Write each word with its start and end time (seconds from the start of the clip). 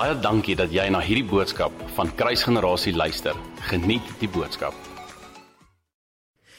Baie 0.00 0.14
dankie 0.16 0.54
dat 0.56 0.72
jy 0.72 0.86
na 0.88 1.02
hierdie 1.04 1.26
boodskap 1.28 1.74
van 1.92 2.08
Kruisgenerasie 2.16 2.94
luister. 2.96 3.36
Geniet 3.68 4.06
die 4.16 4.30
boodskap. 4.32 4.72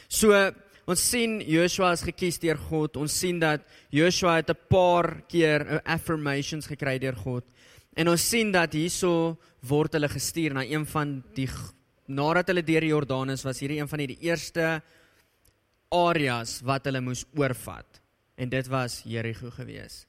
So 0.05 0.37
ons 0.85 1.01
sien 1.01 1.39
Joshua 1.49 1.89
is 1.95 2.03
gekies 2.05 2.37
deur 2.43 2.61
God. 2.67 2.99
Ons 3.01 3.15
sien 3.17 3.39
dat 3.41 3.65
Joshua 3.89 4.35
het 4.43 4.51
'n 4.53 4.61
paar 4.69 5.25
keer 5.25 5.65
uh, 5.65 5.79
affirmations 5.89 6.67
gekry 6.67 6.99
deur 6.99 7.17
God. 7.17 7.43
En 7.97 8.13
ons 8.13 8.29
sien 8.29 8.51
dat 8.51 8.73
hierso 8.73 9.39
word 9.61 9.93
hulle 9.93 10.09
gestuur 10.09 10.53
na 10.53 10.61
een 10.61 10.85
van 10.85 11.23
die 11.33 11.49
nadat 12.05 12.47
hulle 12.47 12.61
deur 12.61 12.81
die 12.81 12.93
Jordanus 12.93 13.43
was, 13.43 13.59
hierdie 13.59 13.81
een 13.81 13.89
van 13.89 14.05
die 14.05 14.19
eerste 14.21 14.83
areas 15.89 16.61
wat 16.61 16.85
hulle 16.85 17.01
moes 17.01 17.25
oorvat. 17.33 18.01
En 18.37 18.49
dit 18.49 18.67
was 18.67 19.01
Jerigo 19.03 19.49
gewees. 19.49 20.05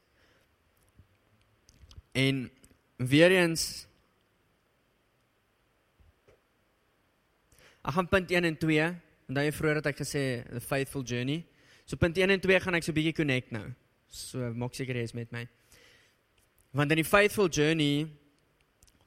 En 2.12 2.50
weer 3.06 3.30
eens 3.30 3.86
Ek 7.82 7.96
gaan 7.96 8.06
punt 8.06 8.30
1 8.30 8.44
en 8.46 8.56
2. 8.56 8.82
Onthou 9.26 9.42
jy 9.42 9.52
vroeër 9.56 9.80
het 9.80 9.88
ek 9.90 10.02
gesê 10.04 10.20
the 10.52 10.60
faithful 10.62 11.02
journey. 11.02 11.40
So 11.82 11.98
punt 11.98 12.18
1 12.18 12.30
en 12.30 12.42
2 12.42 12.60
gaan 12.62 12.78
ek 12.78 12.84
so 12.86 12.92
'n 12.92 12.94
bietjie 12.94 13.16
connect 13.18 13.50
nou. 13.50 13.74
So 14.06 14.52
maak 14.54 14.74
seker 14.74 14.94
jy 14.94 15.02
is 15.02 15.14
met 15.14 15.32
my. 15.32 15.48
Want 16.72 16.92
in 16.92 17.02
die 17.02 17.04
faithful 17.04 17.48
journey 17.48 18.06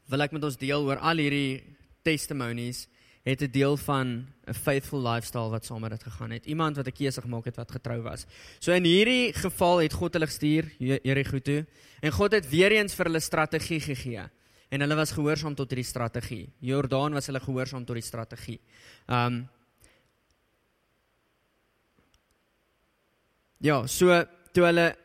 wil 0.09 0.21
ek 0.21 0.32
met 0.32 0.43
ons 0.43 0.57
deel 0.57 0.84
oor 0.84 0.98
al 0.98 1.18
hierdie 1.18 1.63
testimonies 2.04 2.88
het 3.25 3.41
'n 3.41 3.52
deel 3.52 3.77
van 3.77 4.27
'n 4.45 4.53
faithful 4.53 5.02
lifestyle 5.02 5.49
wat 5.49 5.65
saam 5.65 5.81
met 5.81 5.89
dit 5.89 6.03
gegaan 6.03 6.31
het. 6.31 6.45
Iemand 6.45 6.75
wat 6.75 6.88
'n 6.88 6.91
keuse 6.91 7.21
gemaak 7.21 7.45
het 7.45 7.55
wat 7.55 7.71
getrou 7.71 8.01
was. 8.01 8.25
So 8.59 8.71
in 8.71 8.84
hierdie 8.84 9.34
geval 9.34 9.77
het 9.77 9.93
God 9.93 10.13
hulle 10.13 10.25
gestuur 10.25 10.71
Jerigo 10.77 11.39
toe 11.39 11.65
en 12.01 12.12
God 12.12 12.31
het 12.31 12.49
weer 12.49 12.71
eens 12.71 12.93
vir 12.93 13.05
hulle 13.05 13.20
strategie 13.20 13.79
gegee 13.79 14.29
en 14.70 14.79
hulle 14.79 14.96
was 14.96 15.12
gehoorsaam 15.12 15.55
tot 15.55 15.70
hierdie 15.70 15.90
strategie. 15.90 16.53
Jordaan 16.59 17.13
was 17.13 17.26
hulle 17.26 17.40
gehoorsaam 17.40 17.85
tot 17.85 17.96
die 17.96 18.03
strategie. 18.03 18.59
Um 19.07 19.49
Ja, 23.57 23.87
so 23.87 24.26
toe 24.51 24.63
hulle 24.63 24.96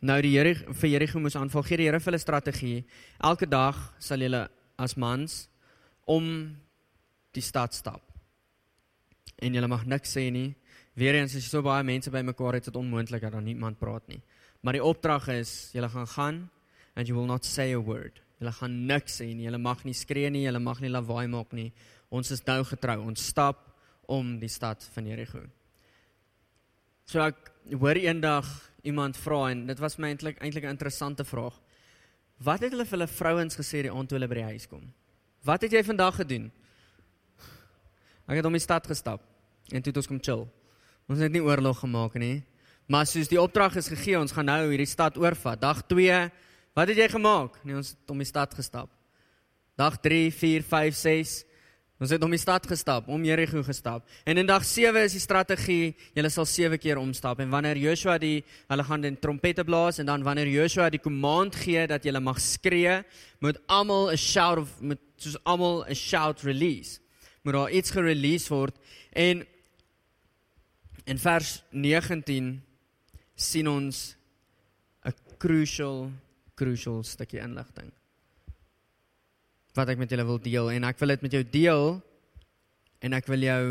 nou 0.00 0.20
die 0.22 0.38
Here 0.38 0.54
vir 0.54 0.88
Jerigo 0.88 1.20
moes 1.20 1.36
aanval, 1.36 1.62
gee 1.62 1.76
die 1.76 1.84
Here 1.84 2.00
vir 2.00 2.12
hulle 2.12 2.18
strategie. 2.18 2.84
Elke 3.20 3.46
dag 3.46 3.94
sal 3.98 4.18
julle 4.18 4.48
as 4.76 4.94
mans 4.96 5.48
om 6.04 6.56
die 7.36 7.44
stad 7.44 7.76
stap. 7.76 8.02
En 9.38 9.54
jy 9.54 9.62
mag 9.68 9.84
niks 9.88 10.16
sê 10.16 10.28
nie. 10.32 10.54
Weerens 10.96 11.34
as 11.36 11.44
jy 11.44 11.50
so 11.50 11.64
baie 11.64 11.84
mense 11.84 12.10
bymekaar 12.10 12.56
het, 12.56 12.66
is 12.66 12.72
dit 12.72 12.80
onmoontlik 12.80 13.24
dat 13.26 13.34
daar 13.36 13.44
niemand 13.44 13.78
praat 13.78 14.06
nie. 14.08 14.22
Maar 14.64 14.78
die 14.78 14.84
opdrag 14.84 15.28
is, 15.34 15.70
jy 15.76 15.84
gaan 15.92 16.08
gaan 16.08 16.38
and 16.96 17.08
you 17.08 17.14
will 17.14 17.28
not 17.28 17.44
say 17.44 17.74
a 17.74 17.80
word. 17.80 18.22
Jy 18.40 18.52
gaan 18.52 18.78
niks 18.88 19.20
sê 19.20 19.28
nie. 19.34 19.44
Jy 19.44 19.60
mag 19.60 19.84
nie 19.84 19.94
skree 19.96 20.30
nie, 20.32 20.46
jy 20.46 20.58
mag 20.60 20.80
nie 20.80 20.92
lawaai 20.92 21.28
maak 21.28 21.52
nie. 21.56 21.70
Ons 22.10 22.32
is 22.32 22.42
nou 22.46 22.62
getrou. 22.64 22.98
Ons 23.04 23.28
stap 23.28 23.60
om 24.08 24.38
die 24.40 24.50
stad 24.52 24.84
van 24.94 25.08
Jerigo. 25.10 25.42
So 27.06 27.22
ek 27.22 27.52
hoor 27.76 27.98
eendag 28.00 28.48
iemand 28.86 29.18
vra 29.18 29.50
en 29.52 29.66
dit 29.68 29.80
was 29.82 29.98
my 29.98 30.10
eintlik 30.14 30.40
eintlik 30.42 30.64
'n 30.64 30.74
interessante 30.74 31.24
vraag. 31.24 31.54
Wat 32.38 32.60
het 32.60 32.72
hulle 32.72 32.84
vir 32.84 32.98
hulle 32.98 33.08
vrouens 33.08 33.56
gesê 33.56 33.82
die 33.82 33.92
aand 33.92 34.08
toe 34.08 34.18
hulle 34.18 34.28
by 34.28 34.34
die 34.34 34.50
huis 34.52 34.66
kom? 34.66 34.92
Wat 35.44 35.62
het 35.62 35.72
jy 35.72 35.82
vandag 35.84 36.16
gedoen? 36.16 36.50
Ek 38.26 38.40
het 38.40 38.46
om 38.48 38.56
die 38.56 38.62
stad 38.62 38.86
gestap 38.90 39.22
en 39.70 39.82
toe 39.82 39.92
het 39.92 39.98
ons 40.02 40.10
kom 40.10 40.18
chill. 40.22 40.44
Ons 41.06 41.22
het 41.22 41.30
nie 41.30 41.42
oorlog 41.42 41.78
gemaak 41.78 42.18
nie. 42.18 42.42
Maar 42.90 43.06
soos 43.06 43.30
die 43.30 43.38
opdrag 43.38 43.78
is 43.78 43.90
gegee, 43.90 44.18
ons 44.18 44.34
gaan 44.34 44.46
nou 44.46 44.60
hierdie 44.70 44.86
stad 44.86 45.16
oorvat. 45.18 45.58
Dag 45.62 45.82
2, 45.90 46.18
wat 46.74 46.90
het 46.90 46.98
jy 46.98 47.08
gemaak? 47.16 47.58
Nee, 47.66 47.78
ons 47.78 47.94
het 47.94 48.14
om 48.14 48.22
die 48.22 48.26
stad 48.26 48.54
gestap. 48.54 48.90
Dag 49.78 49.98
3, 50.02 50.30
4, 50.34 50.66
5, 50.66 50.98
6. 51.02 51.36
Ons 52.02 52.12
het 52.12 52.22
om 52.22 52.34
die 52.34 52.40
stad 52.40 52.66
gestap, 52.68 53.06
om 53.08 53.22
Jerigo 53.24 53.62
gestap. 53.64 54.04
En 54.28 54.38
in 54.38 54.46
dag 54.46 54.66
7 54.68 55.06
is 55.06 55.14
die 55.16 55.22
strategie, 55.22 55.94
julle 56.14 56.30
sal 56.30 56.44
7 56.46 56.78
keer 56.82 57.00
omstap 57.00 57.40
en 57.40 57.50
wanneer 57.50 57.78
Joshua 57.80 58.18
die 58.20 58.42
hulle 58.68 58.84
gaan 58.84 59.06
die 59.06 59.14
trompette 59.22 59.64
blaas 59.64 60.02
en 60.02 60.10
dan 60.10 60.26
wanneer 60.26 60.50
Joshua 60.50 60.90
die 60.92 61.00
command 61.00 61.56
gee 61.56 61.86
dat 61.88 62.04
julle 62.04 62.20
mag 62.20 62.42
skree, 62.42 63.00
moet 63.40 63.58
almal 63.66 64.12
'n 64.12 64.20
shout 64.20 64.58
of 64.58 64.80
met 64.80 65.00
soos 65.16 65.38
almal 65.44 65.86
'n 65.88 65.94
shout 65.94 66.42
release 66.42 67.00
moet 67.46 67.54
daar 67.54 67.74
iets 67.78 67.94
gerelease 67.94 68.50
word 68.50 68.74
en 69.14 69.44
in 71.06 71.20
vers 71.22 71.60
19 71.70 72.56
sien 73.36 73.68
ons 73.70 74.16
'n 75.06 75.14
crucial 75.38 76.10
crucial 76.56 77.04
stukkie 77.04 77.40
inligting 77.40 77.92
wat 79.76 79.92
ek 79.92 80.00
met 80.00 80.10
julle 80.10 80.24
wil 80.24 80.40
deel 80.40 80.70
en 80.72 80.84
ek 80.88 80.98
wil 80.98 81.12
dit 81.14 81.22
met 81.22 81.32
jou 81.32 81.44
deel 81.44 82.02
en 83.04 83.16
ek 83.16 83.28
wil 83.30 83.44
jou 83.44 83.62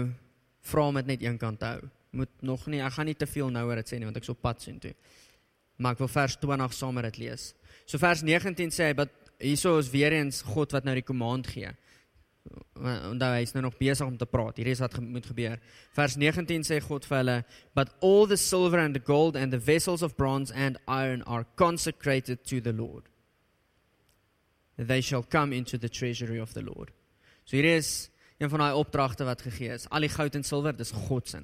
vra 0.69 0.87
om 0.89 0.99
dit 1.01 1.11
net 1.13 1.23
een 1.23 1.37
kant 1.41 1.63
hou. 1.65 1.79
Moet 2.15 2.31
nog 2.45 2.67
nie, 2.71 2.81
ek 2.81 2.95
gaan 2.97 3.09
nie 3.09 3.17
te 3.17 3.27
veel 3.29 3.49
nou 3.53 3.65
oor 3.67 3.81
dit 3.81 3.91
sê 3.91 3.99
nie 3.99 4.07
want 4.07 4.19
ek 4.21 4.27
sou 4.27 4.37
pad 4.37 4.61
sien 4.63 4.77
toe. 4.81 4.93
Maar 5.81 5.97
ek 5.97 6.03
wil 6.05 6.11
vers 6.13 6.37
20 6.39 6.73
saam 6.73 6.95
met 6.95 7.09
dit 7.09 7.25
lees. 7.25 7.49
So 7.85 7.99
vers 8.01 8.23
19 8.23 8.71
sê 8.71 8.89
hy, 8.89 8.93
"But 8.93 9.11
hierso 9.39 9.77
is 9.79 9.89
weer 9.89 10.13
eens 10.13 10.41
God 10.41 10.71
wat 10.71 10.85
nou 10.85 10.95
die 10.95 11.03
command 11.03 11.47
gee." 11.47 11.75
Onthou 12.75 13.31
hy 13.31 13.41
is 13.45 13.53
nou 13.55 13.63
nog 13.65 13.77
besig 13.79 14.05
om 14.05 14.17
te 14.17 14.27
praat. 14.29 14.57
Hier 14.59 14.67
is 14.67 14.81
wat 14.83 14.97
moet 15.01 15.25
gebeur. 15.25 15.59
Vers 15.95 16.15
19 16.19 16.65
sê 16.67 16.79
God 16.83 17.05
vir 17.05 17.17
hulle, 17.17 17.45
"But 17.73 17.89
all 18.01 18.27
the 18.27 18.37
silver 18.37 18.79
and 18.79 18.93
the 18.93 19.01
gold 19.03 19.35
and 19.35 19.51
the 19.51 19.59
vessels 19.59 20.01
of 20.01 20.15
bronze 20.15 20.53
and 20.53 20.77
iron 20.87 21.23
are 21.23 21.45
consecrated 21.55 22.45
to 22.45 22.61
the 22.61 22.73
Lord. 22.73 23.09
They 24.77 25.01
shall 25.01 25.23
come 25.23 25.55
into 25.55 25.77
the 25.77 25.89
treasury 25.89 26.39
of 26.39 26.53
the 26.53 26.61
Lord." 26.61 26.91
So 27.45 27.55
hier 27.55 27.75
is 27.75 28.09
een 28.37 28.49
van 28.49 28.59
daai 28.59 28.73
opdragte 28.73 29.23
wat 29.23 29.41
gegee 29.41 29.69
is. 29.69 29.89
Al 29.89 29.99
die 29.99 30.09
goud 30.09 30.35
en 30.35 30.43
silwer, 30.43 30.75
dis 30.75 30.91
God 30.91 31.29
se. 31.29 31.39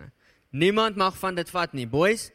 Niemand 0.50 0.96
mag 0.96 1.18
van 1.18 1.36
dit 1.36 1.50
vat 1.50 1.74
nie. 1.74 1.88
Boys, 1.88 2.32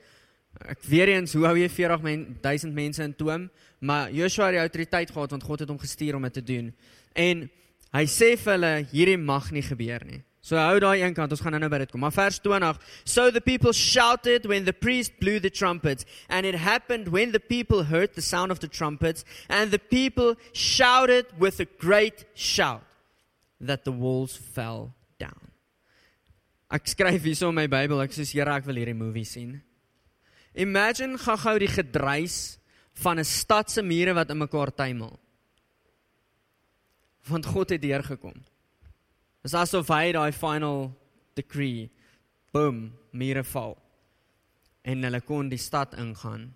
ek 0.65 0.82
weer 0.88 1.09
eens, 1.09 1.34
hoe 1.37 1.44
hou 1.44 1.56
jy 1.59 1.69
40 1.69 2.03
men, 2.03 2.38
1000 2.41 2.75
mense 2.75 3.03
in 3.03 3.15
toom? 3.15 3.50
Maar 3.78 4.12
Joshua 4.12 4.47
het 4.47 4.56
die 4.56 4.60
autoriteit 4.60 5.10
gehad 5.10 5.31
want 5.31 5.43
God 5.43 5.60
het 5.60 5.69
hom 5.69 5.78
gestuur 5.78 6.16
om 6.16 6.22
dit 6.22 6.32
te 6.32 6.43
doen. 6.43 6.75
En 7.12 7.50
Hy 7.95 8.05
sê 8.11 8.35
vir 8.37 8.57
hulle 8.57 8.73
hierdie 8.91 9.21
mag 9.21 9.53
nie 9.55 9.63
gebeur 9.63 10.03
nie. 10.07 10.23
So 10.47 10.55
hou 10.55 10.79
daai 10.79 11.03
een 11.03 11.15
kant, 11.15 11.33
ons 11.35 11.41
gaan 11.43 11.57
nou 11.59 11.69
by 11.71 11.81
dit 11.83 11.91
kom. 11.91 12.05
Maar 12.05 12.15
vers 12.15 12.39
20. 12.39 12.79
So 13.03 13.33
the 13.35 13.43
people 13.43 13.73
shouted 13.75 14.47
when 14.47 14.65
the 14.65 14.73
priest 14.73 15.19
blew 15.19 15.41
the 15.43 15.51
trumpets 15.51 16.07
and 16.29 16.47
it 16.47 16.55
happened 16.55 17.09
when 17.11 17.33
the 17.33 17.41
people 17.41 17.83
heard 17.91 18.15
the 18.15 18.23
sound 18.23 18.55
of 18.55 18.61
the 18.61 18.69
trumpets 18.69 19.25
and 19.49 19.73
the 19.73 19.79
people 19.79 20.37
shouted 20.53 21.27
with 21.41 21.59
a 21.59 21.67
great 21.83 22.27
shout 22.35 22.87
that 23.61 23.83
the 23.83 23.91
walls 23.91 24.37
fell 24.37 24.95
down. 25.19 25.51
Ek 26.71 26.87
skryf 26.95 27.27
hierso 27.27 27.51
in 27.51 27.59
my 27.59 27.67
Bybel, 27.67 27.99
ek 28.07 28.15
sê 28.15 28.23
Here, 28.31 28.47
ek 28.55 28.71
wil 28.71 28.79
hierdie 28.79 28.95
movie 28.95 29.27
sien. 29.27 29.59
Imagine 30.55 31.19
gou-gou 31.19 31.59
die 31.59 31.75
gedruis 31.75 32.59
van 33.03 33.19
'n 33.19 33.27
stad 33.27 33.71
se 33.71 33.83
mure 33.83 34.15
wat 34.15 34.31
in 34.31 34.39
mekaar 34.39 34.71
tuimel 34.71 35.19
want 37.28 37.47
God 37.47 37.75
het 37.75 37.82
deurgekom. 37.82 38.37
Dit 39.42 39.53
is 39.53 39.54
asof 39.54 39.88
hy 39.88 40.12
daai 40.16 40.32
final 40.32 40.91
decree 41.38 41.91
boom 42.53 42.92
mure 43.12 43.44
val. 43.44 43.76
En 44.87 45.03
hulle 45.03 45.20
kon 45.20 45.50
die 45.50 45.60
stad 45.60 45.94
ingaan 45.98 46.53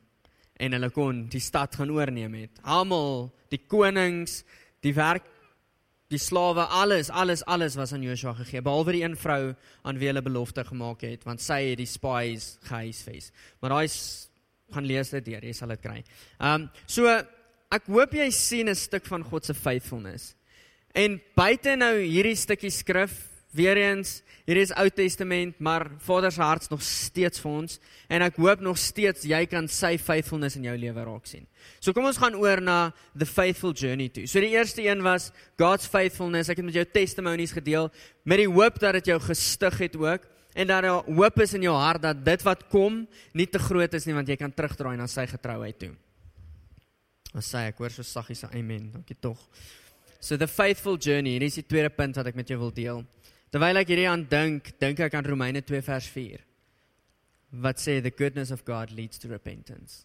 en 0.61 0.77
hulle 0.77 0.91
kon 0.93 1.25
die 1.33 1.41
stad 1.41 1.75
gaan 1.75 1.91
oorneem 1.91 2.35
het. 2.37 2.59
Almal, 2.63 3.31
die 3.49 3.63
konings, 3.67 4.43
die 4.85 4.93
werk 4.95 5.25
die 6.11 6.19
slawe, 6.19 6.65
alles, 6.75 7.09
alles, 7.11 7.45
alles 7.47 7.77
was 7.79 7.93
aan 7.95 8.03
Joshua 8.03 8.33
gegee, 8.41 8.63
behalwe 8.67 8.97
die 8.97 9.05
een 9.05 9.15
vrou 9.19 9.53
aan 9.87 9.99
wie 10.01 10.09
hulle 10.11 10.23
belofte 10.27 10.65
gemaak 10.67 11.05
het, 11.07 11.23
want 11.27 11.43
sy 11.43 11.61
het 11.69 11.79
die 11.79 11.87
spies 11.87 12.57
gehuisves. 12.67 13.31
Maar 13.63 13.77
daai 13.77 13.87
gaan 14.75 14.89
lees 14.91 15.13
dit 15.15 15.29
deur, 15.31 15.47
jy 15.47 15.55
sal 15.55 15.71
dit 15.75 15.85
kry. 15.85 16.01
Ehm 16.41 16.67
um, 16.67 16.69
so 16.91 17.07
ek 17.71 17.87
hoop 17.87 18.15
jy 18.19 18.27
sien 18.35 18.69
'n 18.69 18.75
stuk 18.75 19.07
van 19.07 19.23
God 19.23 19.47
se 19.47 19.55
faithfulness. 19.55 20.35
En 20.97 21.21
buite 21.39 21.77
nou 21.79 21.95
hierdie 22.03 22.37
stukkie 22.39 22.73
skrif, 22.75 23.13
weer 23.55 23.79
eens, 23.79 24.21
hier 24.47 24.59
is 24.63 24.73
Ou 24.79 24.87
Testament, 24.95 25.59
maar 25.63 25.85
Vader 26.03 26.33
se 26.35 26.43
hart 26.43 26.67
is 26.67 26.71
nog 26.71 26.83
steeds 26.83 27.43
vir 27.43 27.51
ons 27.51 27.79
en 28.11 28.25
ek 28.27 28.39
hoop 28.43 28.63
nog 28.63 28.79
steeds 28.79 29.27
jy 29.27 29.41
kan 29.51 29.69
sy 29.71 29.93
faithfulness 30.03 30.59
in 30.59 30.67
jou 30.67 30.75
lewe 30.79 31.05
raak 31.07 31.27
sien. 31.31 31.47
So 31.79 31.95
kom 31.95 32.09
ons 32.09 32.19
gaan 32.19 32.35
oor 32.39 32.63
na 32.63 32.79
the 33.15 33.27
faithful 33.27 33.75
journey 33.75 34.09
toe. 34.11 34.27
So 34.31 34.43
die 34.43 34.53
eerste 34.55 34.83
een 34.87 35.03
was 35.07 35.31
God's 35.61 35.87
faithfulness. 35.91 36.51
Ek 36.51 36.63
het 36.63 36.67
met 36.67 36.79
jou 36.79 36.87
testimonies 36.95 37.55
gedeel 37.55 37.91
met 38.27 38.43
die 38.43 38.51
hoop 38.51 38.79
dat 38.83 38.99
dit 38.99 39.13
jou 39.13 39.19
gestig 39.29 39.79
het 39.87 39.99
ook 39.99 40.27
en 40.55 40.71
dat 40.71 40.87
daar 40.87 41.07
hoop 41.07 41.43
is 41.43 41.55
in 41.55 41.67
jou 41.67 41.75
hart 41.79 42.03
dat 42.03 42.25
dit 42.27 42.47
wat 42.47 42.67
kom 42.71 43.05
nie 43.39 43.47
te 43.47 43.63
groot 43.63 43.95
is 43.95 44.07
nie 44.07 44.17
want 44.19 44.31
jy 44.31 44.39
kan 44.39 44.55
terugdraai 44.55 44.97
na 44.99 45.07
sy 45.11 45.27
getrouheid 45.31 45.79
toe. 45.79 45.93
Ons 47.31 47.51
sê 47.51 47.69
ek 47.71 47.79
hoor 47.79 47.95
so 47.95 48.07
saggies 48.07 48.43
amen. 48.51 48.91
Dankie 48.95 49.19
tog. 49.23 49.39
So 50.21 50.37
the 50.37 50.47
faithful 50.47 50.99
journey, 51.01 51.39
hier 51.39 51.47
is 51.49 51.57
die 51.57 51.65
tweede 51.65 51.91
punt 51.91 52.19
wat 52.21 52.29
ek 52.29 52.37
met 52.37 52.51
jou 52.53 52.59
wil 52.61 52.75
deel. 52.77 53.01
Terwyl 53.51 53.81
ek 53.81 53.89
hierdie 53.91 54.07
aan 54.11 54.27
dink, 54.29 54.75
dink 54.79 55.01
ek 55.01 55.17
aan 55.17 55.27
Romeine 55.27 55.63
2 55.65 55.81
vers 55.83 56.07
4. 56.13 56.45
Wat 57.65 57.81
sê 57.83 57.99
the 58.05 58.13
goodness 58.13 58.53
of 58.55 58.63
God 58.69 58.93
leads 58.95 59.19
to 59.25 59.33
repentance. 59.33 60.05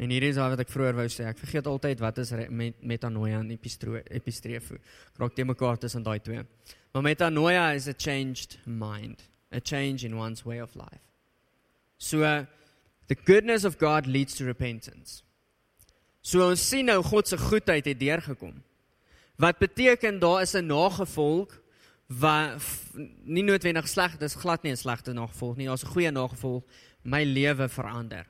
En 0.00 0.08
hier 0.10 0.24
is 0.24 0.38
wat 0.40 0.62
ek 0.62 0.70
vroeër 0.72 0.96
wou 0.96 1.08
sê. 1.12 1.26
Ek 1.28 1.42
vergeet 1.42 1.68
altyd 1.68 2.00
wat 2.00 2.22
is 2.22 2.32
met 2.48 2.78
metanoia 2.80 3.42
en 3.42 3.52
epistrefo. 3.52 4.78
Raak 5.20 5.36
te 5.36 5.44
mekaar 5.44 5.82
tussen 5.82 6.06
daai 6.06 6.22
twee. 6.24 6.46
Maar 6.94 7.04
metanoia 7.04 7.72
is 7.76 7.90
a 7.90 7.94
changed 7.96 8.58
mind, 8.64 9.26
a 9.52 9.60
change 9.60 10.06
in 10.06 10.16
one's 10.16 10.46
way 10.46 10.62
of 10.62 10.74
life. 10.78 11.04
So 11.98 12.22
the 13.08 13.14
goodness 13.14 13.64
of 13.64 13.78
God 13.78 14.06
leads 14.06 14.34
to 14.36 14.46
repentance. 14.46 15.22
So 16.22 16.48
ons 16.48 16.62
sien 16.62 16.86
nou 16.86 17.02
God 17.02 17.28
se 17.28 17.36
goedheid 17.36 17.84
het 17.90 18.00
deurgekom. 18.00 18.62
Wat 19.36 19.58
beteken 19.58 20.18
daar 20.18 20.42
is 20.42 20.54
'n 20.54 20.66
nagevolg 20.66 21.60
wat 22.06 22.62
nie 23.24 23.42
noodwendig 23.42 23.88
sleg, 23.88 24.18
dis 24.18 24.34
glad 24.34 24.62
nie 24.62 24.72
'n 24.72 24.76
slegte 24.76 25.12
nagevolg 25.12 25.56
nie, 25.56 25.66
daar's 25.66 25.84
'n 25.84 25.92
goeie 25.94 26.10
nagevolg. 26.10 26.62
My 27.02 27.24
lewe 27.24 27.68
verander. 27.68 28.26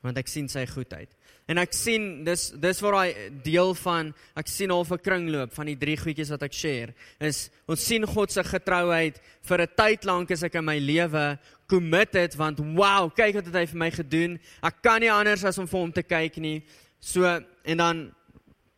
Want 0.00 0.18
ek 0.18 0.28
sien 0.28 0.48
sy 0.48 0.66
goedheid. 0.66 1.14
En 1.44 1.58
ek 1.58 1.74
sien 1.76 2.24
dis 2.24 2.46
dis 2.56 2.78
waar 2.80 2.92
daai 2.96 3.40
deel 3.44 3.74
van 3.74 4.14
ek 4.34 4.48
sien 4.48 4.70
al 4.70 4.84
'n 4.84 4.98
kringloop 4.98 5.52
van 5.52 5.66
die 5.66 5.76
drie 5.76 5.96
goedjies 5.96 6.30
wat 6.30 6.42
ek 6.42 6.52
share 6.52 6.94
is 7.20 7.50
ons 7.68 7.84
sien 7.84 8.06
God 8.06 8.32
se 8.32 8.42
getrouheid 8.42 9.20
vir 9.42 9.60
'n 9.60 9.74
tyd 9.76 10.04
lank 10.04 10.30
as 10.30 10.42
ek 10.42 10.54
in 10.54 10.64
my 10.64 10.78
lewe 10.78 11.38
committed 11.68 12.34
want 12.36 12.58
wow 12.58 13.10
kyk 13.10 13.34
wat 13.34 13.44
het 13.44 13.54
hy 13.54 13.66
vir 13.66 13.78
my 13.78 13.90
gedoen 13.90 14.40
ek 14.62 14.82
kan 14.82 15.00
nie 15.00 15.12
anders 15.12 15.44
as 15.44 15.58
om 15.58 15.66
vir 15.66 15.80
hom 15.80 15.92
te 15.92 16.02
kyk 16.02 16.36
nie 16.38 16.62
so 16.98 17.24
en 17.64 17.76
dan 17.76 18.14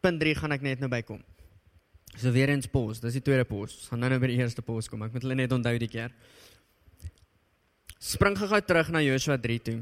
punt 0.00 0.20
3 0.20 0.34
gaan 0.34 0.52
ek 0.52 0.62
net 0.62 0.80
nou 0.80 0.88
bykom 0.88 1.22
So 2.16 2.32
weer 2.32 2.48
eens 2.48 2.68
pos, 2.72 3.00
dis 3.02 3.18
die 3.18 3.24
tweede 3.24 3.44
pos. 3.44 3.74
Ons 3.76 3.90
gaan 3.92 4.00
nou 4.00 4.08
nou 4.14 4.20
by 4.22 4.30
die 4.30 4.38
eerste 4.40 4.64
pos 4.64 4.88
kom. 4.88 5.04
Ek 5.04 5.12
moet 5.12 5.26
hulle 5.26 5.36
net 5.36 5.52
onthou 5.52 5.74
die 5.80 5.90
keer. 5.90 6.14
Spring 8.00 8.36
gou 8.38 8.60
terug 8.64 8.88
na 8.94 9.02
Joshua 9.04 9.36
3 9.40 9.58
toe. 9.66 9.76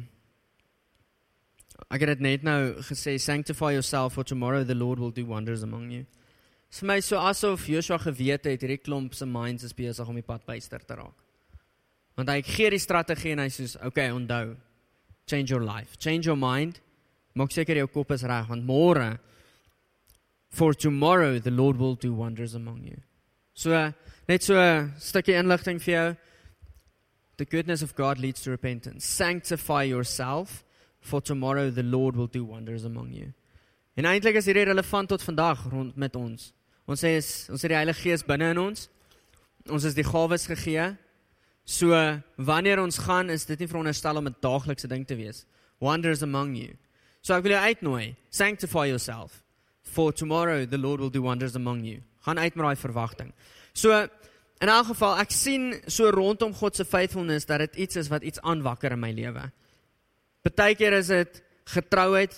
Ek 1.90 2.02
het 2.02 2.14
dit 2.14 2.24
net 2.24 2.46
nou 2.46 2.58
gesê 2.88 3.16
sanctify 3.22 3.74
yourself 3.74 4.16
for 4.18 4.26
tomorrow 4.26 4.64
the 4.66 4.74
Lord 4.74 4.98
will 5.02 5.14
do 5.14 5.26
wonders 5.28 5.62
among 5.62 5.90
you. 5.92 6.06
Is 6.72 6.82
my 6.82 6.98
so 7.00 7.20
asof 7.22 7.68
Joshua 7.70 8.00
geweet 8.02 8.48
het 8.50 8.64
hierdie 8.64 8.80
klomp 8.82 9.14
se 9.14 9.26
minds 9.26 9.62
is 9.62 9.76
besig 9.76 10.08
om 10.08 10.18
die 10.18 10.26
pad 10.26 10.42
byster 10.46 10.82
te 10.82 10.96
raak. 10.98 11.14
Want 12.18 12.30
hy 12.30 12.40
gee 12.46 12.70
die 12.70 12.82
strategie 12.82 13.34
en 13.34 13.42
hy 13.42 13.50
sê, 13.50 13.66
"Okay, 13.86 14.10
onthou. 14.10 14.56
Change 15.26 15.50
your 15.50 15.62
life. 15.62 15.96
Change 15.98 16.26
your 16.26 16.38
mind. 16.38 16.80
Maak 17.34 17.50
seker 17.50 17.76
jou 17.76 17.86
kop 17.86 18.10
is 18.10 18.22
reg 18.22 18.48
want 18.48 18.66
môre 18.66 19.18
for 20.54 20.72
tomorrow 20.72 21.38
the 21.40 21.50
Lord 21.50 21.78
will 21.78 21.96
do 21.96 22.12
wonders 22.12 22.54
among 22.54 22.84
you. 22.84 22.98
So 23.54 23.92
net 24.28 24.42
so 24.42 24.54
'n 24.54 24.94
stukkie 24.98 25.34
inligting 25.34 25.80
vir 25.80 25.94
jou. 25.94 26.16
The 27.36 27.44
goodness 27.44 27.82
of 27.82 27.94
God 27.96 28.18
leads 28.18 28.42
to 28.42 28.50
repentance. 28.50 29.04
Sanctify 29.04 29.82
yourself 29.82 30.64
for 31.00 31.20
tomorrow 31.20 31.70
the 31.70 31.82
Lord 31.82 32.14
will 32.16 32.28
do 32.28 32.44
wonders 32.44 32.84
among 32.84 33.12
you. 33.12 33.32
En 33.96 34.04
eintlik 34.04 34.36
is 34.36 34.46
hierdie 34.46 34.64
relevant 34.64 35.08
tot 35.08 35.22
vandag 35.22 35.68
rond 35.70 35.96
met 35.96 36.16
ons. 36.16 36.52
Ons 36.86 37.00
sê 37.00 37.16
is 37.16 37.48
ons 37.50 37.62
het 37.62 37.70
die 37.70 37.76
Heilige 37.76 38.02
Gees 38.02 38.22
binne 38.22 38.50
in 38.50 38.58
ons. 38.58 38.88
Ons 39.68 39.84
is 39.84 39.94
die 39.94 40.04
gawes 40.04 40.46
gegee. 40.46 40.96
So 41.64 42.20
wanneer 42.36 42.78
ons 42.78 42.98
gaan 42.98 43.30
is 43.30 43.44
dit 43.44 43.58
nie 43.58 43.68
veronderstel 43.68 44.16
om 44.16 44.26
'n 44.26 44.36
daaglikse 44.40 44.88
ding 44.88 45.06
te 45.06 45.16
wees. 45.16 45.46
Wonders 45.80 46.22
among 46.22 46.56
you. 46.56 46.76
So 47.22 47.34
ek 47.34 47.42
wil 47.42 47.52
jou 47.52 47.62
uitnooi. 47.62 48.16
Sanctify 48.30 48.86
yourself 48.86 49.43
for 49.84 50.12
tomorrow 50.12 50.64
the 50.66 50.78
Lord 50.78 51.00
will 51.00 51.12
do 51.12 51.22
wonders 51.22 51.54
among 51.54 51.84
you. 51.84 52.02
Gaan 52.24 52.38
uit 52.38 52.54
met 52.54 52.64
daai 52.64 52.76
verwagting. 52.76 53.32
So 53.72 53.92
in 54.62 54.70
elk 54.70 54.90
geval 54.92 55.20
ek 55.20 55.32
sien 55.34 55.74
so 55.86 56.10
rondom 56.10 56.54
God 56.56 56.76
se 56.76 56.84
faithfulness 56.84 57.46
dat 57.46 57.62
dit 57.66 57.76
iets 57.86 57.96
is 58.00 58.08
wat 58.08 58.24
iets 58.24 58.40
aanwakker 58.40 58.96
in 58.96 59.00
my 59.00 59.12
lewe. 59.12 59.50
Partykeer 60.44 60.98
is 60.98 61.12
dit 61.12 61.42
getrouheid 61.74 62.34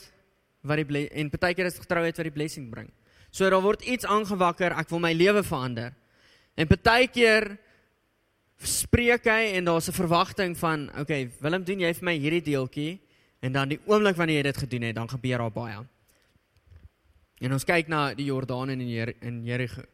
wat 0.66 0.82
die 0.82 1.06
en 1.08 1.30
partykeer 1.30 1.70
is 1.70 1.78
dit 1.78 1.86
getrouheid 1.86 2.16
wat 2.16 2.28
die 2.28 2.34
blessing 2.34 2.70
bring. 2.70 2.90
So 3.30 3.48
daar 3.50 3.62
word 3.62 3.84
iets 3.84 4.06
aangewakker, 4.06 4.74
ek 4.78 4.90
wil 4.90 5.02
my 5.02 5.12
lewe 5.14 5.42
verander. 5.44 5.94
En 6.56 6.68
partykeer 6.70 7.56
spreek 8.64 9.26
hy 9.28 9.52
en 9.58 9.66
daar's 9.68 9.88
'n 9.88 9.92
verwagting 9.92 10.56
van, 10.56 10.90
okay, 10.98 11.30
Willem 11.40 11.64
doen 11.64 11.80
jy 11.80 11.92
vir 11.94 12.04
my 12.04 12.16
hierdie 12.16 12.42
deeltjie 12.42 13.00
en 13.40 13.52
dan 13.52 13.68
die 13.68 13.80
oomblik 13.84 14.16
wanneer 14.16 14.36
jy 14.36 14.42
dit 14.42 14.56
gedoen 14.56 14.82
het, 14.82 14.94
dan 14.96 15.08
gebeur 15.08 15.38
daar 15.38 15.52
baie. 15.52 15.84
En 17.40 17.52
ons 17.52 17.64
kyk 17.68 17.90
na 17.92 18.14
die 18.16 18.30
Jordaan 18.30 18.72
in 18.72 18.82
Jer 18.88 19.12
in 19.20 19.42
Jerigo. 19.44 19.84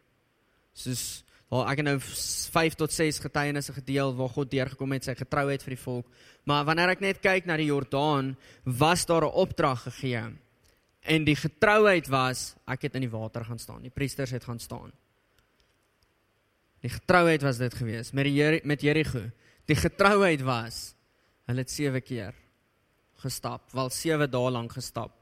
Soos 0.75 1.25
waar 1.53 1.69
ek 1.75 1.83
nou 1.85 1.99
5 2.00 2.79
tot 2.81 2.93
6 2.94 3.19
getuienisse 3.27 3.75
gedeel 3.77 4.15
waar 4.17 4.31
God 4.33 4.50
deurgekom 4.50 4.94
het 4.97 5.05
sy 5.05 5.15
getrouheid 5.19 5.65
vir 5.65 5.75
die 5.75 5.83
volk. 5.83 6.06
Maar 6.49 6.65
wanneer 6.65 6.94
ek 6.94 7.05
net 7.05 7.21
kyk 7.21 7.47
na 7.47 7.59
die 7.61 7.69
Jordaan, 7.69 8.37
was 8.65 9.05
daar 9.06 9.27
'n 9.27 9.37
opdrag 9.37 9.83
gegee. 9.83 10.33
En 11.03 11.25
die 11.25 11.37
getrouheid 11.37 12.09
was 12.09 12.55
ek 12.67 12.83
het 12.83 12.94
in 12.94 13.03
die 13.03 13.11
water 13.11 13.44
gaan 13.44 13.59
staan. 13.59 13.83
Die 13.83 13.91
priesters 13.91 14.31
het 14.31 14.44
gaan 14.44 14.59
staan. 14.59 14.93
Die 16.81 16.91
getrouheid 16.91 17.43
was 17.43 17.59
dit 17.59 17.75
gewees 17.75 18.12
met 18.12 18.25
die 18.25 18.35
Jer 18.35 18.61
met 18.65 18.81
Jerigo. 18.81 19.31
Die 19.67 19.77
getrouheid 19.77 20.41
was 20.43 20.94
hulle 21.47 21.59
het 21.59 21.71
7 21.71 22.03
keer 22.03 22.35
gestap, 23.23 23.71
wel 23.73 23.91
7 23.91 24.31
dae 24.31 24.50
lank 24.50 24.73
gestap. 24.73 25.21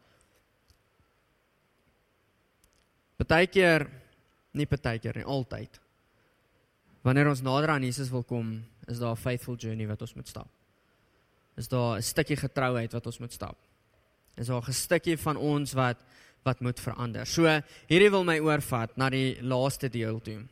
Partykeer 3.21 3.85
nie 4.57 4.67
partykeer 4.67 5.21
nie, 5.21 5.27
altyd. 5.29 5.77
Wanneer 7.07 7.31
ons 7.31 7.43
nader 7.45 7.75
aan 7.75 7.85
Jesus 7.85 8.11
wil 8.13 8.25
kom, 8.25 8.61
is 8.89 8.99
daar 8.99 9.13
'n 9.13 9.21
faithful 9.21 9.57
journey 9.57 9.87
wat 9.87 10.01
ons 10.03 10.15
moet 10.15 10.29
stap. 10.29 10.49
Is 11.57 11.69
daar 11.69 11.99
'n 11.99 12.03
stukkie 12.03 12.37
getrouheid 12.37 12.93
wat 12.93 13.07
ons 13.07 13.19
moet 13.19 13.33
stap. 13.33 13.57
Is 14.37 14.47
daar 14.47 14.63
'n 14.63 14.73
stukkie 14.73 15.17
van 15.17 15.37
ons 15.37 15.73
wat 15.73 16.03
wat 16.43 16.61
moet 16.61 16.81
verander. 16.81 17.27
So 17.27 17.43
hierdie 17.87 18.11
wil 18.11 18.25
my 18.25 18.39
oorvat 18.39 18.97
na 18.97 19.11
die 19.11 19.43
laaste 19.43 19.89
deel 19.89 20.21
toe. 20.21 20.47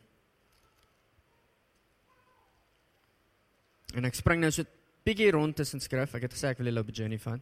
En 3.94 4.04
ek 4.04 4.14
spring 4.14 4.40
nou 4.40 4.50
so 4.50 4.62
'n 4.62 4.66
bietjie 5.04 5.30
rond 5.30 5.56
tussen 5.56 5.80
skrif. 5.80 6.14
Ek 6.14 6.22
het 6.22 6.34
gesê 6.34 6.48
ek 6.48 6.58
wil 6.58 6.78
'n 6.78 6.92
journey 6.92 7.18
vat. 7.18 7.40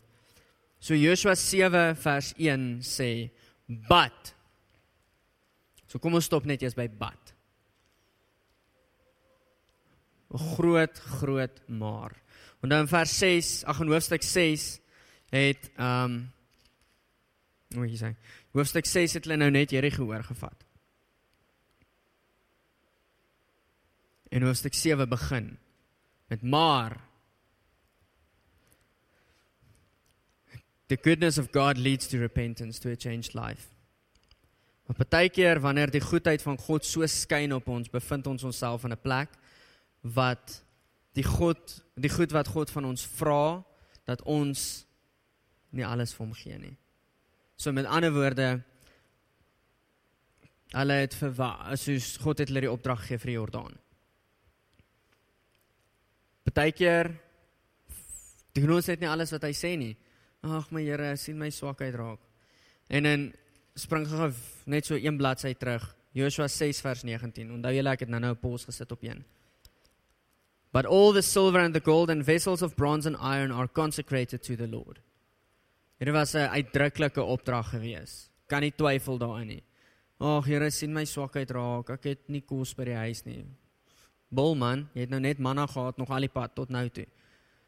So 0.78 0.94
Joshua 0.94 1.34
7 1.34 1.96
vers 1.96 2.34
1 2.38 2.80
sê, 2.80 3.30
"But 3.66 4.35
So 5.96 6.00
kom 6.04 6.18
ons 6.18 6.26
stop 6.28 6.44
net 6.44 6.60
eers 6.60 6.74
by 6.76 6.90
bad. 6.92 7.30
'n 10.28 10.42
Groot 10.52 10.98
groot 11.16 11.60
maar. 11.68 12.12
En 12.60 12.68
dan 12.68 12.88
vers 12.88 13.18
6, 13.18 13.64
ag 13.64 13.80
in 13.80 13.88
hoofstuk 13.88 14.22
6 14.22 14.80
het 15.32 15.70
ehm 15.76 16.04
um, 16.04 16.32
hoe 17.74 17.86
jy 17.88 17.96
sê? 17.96 18.10
Hoofstuk 18.52 18.84
6 18.84 19.14
het 19.16 19.24
hulle 19.24 19.38
nou 19.40 19.50
net 19.50 19.70
Jerigo 19.70 20.04
hoor 20.04 20.24
gevat. 20.24 20.66
En 24.28 24.42
hoofstuk 24.42 24.74
7 24.74 25.08
begin 25.08 25.58
met 26.28 26.42
maar 26.42 27.00
The 30.88 30.96
goodness 30.96 31.38
of 31.38 31.50
God 31.52 31.78
leads 31.78 32.06
to 32.08 32.18
repentance 32.18 32.78
to 32.80 32.90
a 32.90 32.96
changed 32.96 33.34
life. 33.34 33.75
Maar 34.86 34.96
partykeer 34.96 35.60
wanneer 35.60 35.90
die 35.90 36.00
goedheid 36.00 36.42
van 36.42 36.58
God 36.58 36.84
so 36.86 37.06
skyn 37.10 37.52
op 37.56 37.66
ons, 37.68 37.90
bevind 37.90 38.26
ons 38.30 38.44
onsself 38.46 38.84
in 38.84 38.92
'n 38.92 39.02
plek 39.02 39.30
wat 40.02 40.62
die 41.12 41.24
God, 41.24 41.82
die 41.94 42.10
goed 42.10 42.30
wat 42.30 42.48
God 42.48 42.70
van 42.70 42.84
ons 42.84 43.02
vra, 43.02 43.64
dat 44.04 44.22
ons 44.22 44.86
nie 45.70 45.86
alles 45.86 46.14
vir 46.14 46.26
hom 46.26 46.34
gee 46.34 46.58
nie. 46.58 46.76
So 47.56 47.72
met 47.72 47.86
ander 47.86 48.12
woorde, 48.12 48.62
hulle 50.70 50.92
het 50.92 51.14
verwag, 51.14 51.78
soos 51.78 52.16
God 52.16 52.38
het 52.38 52.48
hulle 52.48 52.60
die 52.60 52.72
opdrag 52.72 53.00
gegee 53.00 53.18
vir 53.18 53.32
die 53.32 53.38
Jordaan. 53.38 53.78
Partykeer 56.44 57.10
doen 58.52 58.76
ons 58.76 58.86
net 58.86 59.00
nie 59.00 59.08
alles 59.08 59.32
wat 59.34 59.42
hy 59.42 59.52
sê 59.56 59.76
nie. 59.76 59.96
Ag 60.46 60.70
my 60.70 60.82
Here, 60.84 61.16
sien 61.16 61.38
my 61.38 61.50
swakheid 61.50 61.96
raak. 61.98 62.20
En 62.88 63.06
in 63.06 63.34
spring 63.74 64.06
gou 64.06 64.30
net 64.66 64.86
so 64.86 64.94
een 64.94 65.16
bladsy 65.16 65.54
terug. 65.54 65.96
Joshua 66.12 66.48
6 66.48 66.80
vers 66.80 67.02
19. 67.04 67.50
Onthou 67.52 67.72
julle 67.74 67.92
ek 67.92 68.00
het 68.00 68.08
nou 68.08 68.20
nou 68.20 68.32
'n 68.32 68.40
pos 68.40 68.64
gesit 68.64 68.92
op 68.92 69.02
een. 69.02 69.24
But 70.72 70.86
all 70.86 71.12
the 71.12 71.22
silver 71.22 71.60
and 71.60 71.74
the 71.74 71.80
gold 71.80 72.10
and 72.10 72.24
vessels 72.24 72.62
of 72.62 72.74
bronze 72.74 73.06
and 73.06 73.16
iron 73.16 73.50
are 73.50 73.68
consecrated 73.68 74.42
to 74.42 74.56
the 74.56 74.68
Lord. 74.68 75.00
Dit 75.98 76.12
was 76.12 76.34
'n 76.34 76.48
uitdruklike 76.48 77.22
opdrag 77.22 77.70
gewees. 77.70 78.30
Kan 78.46 78.60
nie 78.60 78.72
twyfel 78.76 79.18
daarin 79.18 79.46
nie. 79.46 79.62
Ag 80.18 80.46
Here, 80.46 80.70
sien 80.70 80.92
my 80.92 81.04
swakheid 81.04 81.50
raak. 81.50 81.90
Ek 81.90 82.04
het 82.04 82.28
nie 82.28 82.40
kos 82.40 82.74
by 82.74 82.84
die 82.84 82.94
huis 82.94 83.24
nie. 83.24 83.44
Bulman, 84.28 84.88
jy 84.94 85.00
het 85.00 85.10
nou 85.10 85.20
net 85.20 85.38
manna 85.38 85.66
gehad 85.66 85.98
nog 85.98 86.10
al 86.10 86.20
die 86.20 86.32
pad 86.32 86.54
tot 86.54 86.68
nou 86.70 86.88
toe. 86.88 87.06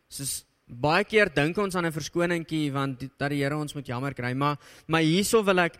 Soos 0.09 0.45
baie 0.67 1.05
keer 1.05 1.31
dink 1.35 1.57
ons 1.59 1.75
aan 1.75 1.87
'n 1.87 1.93
verskoningkie 1.93 2.73
want 2.73 3.00
dat 3.19 3.31
die 3.31 3.43
Here 3.43 3.57
ons 3.57 3.75
moet 3.75 3.87
jammer 3.87 4.14
kry, 4.14 4.33
maar 4.33 4.59
maar 4.87 5.00
hierso 5.00 5.43
wil 5.43 5.59
ek 5.59 5.78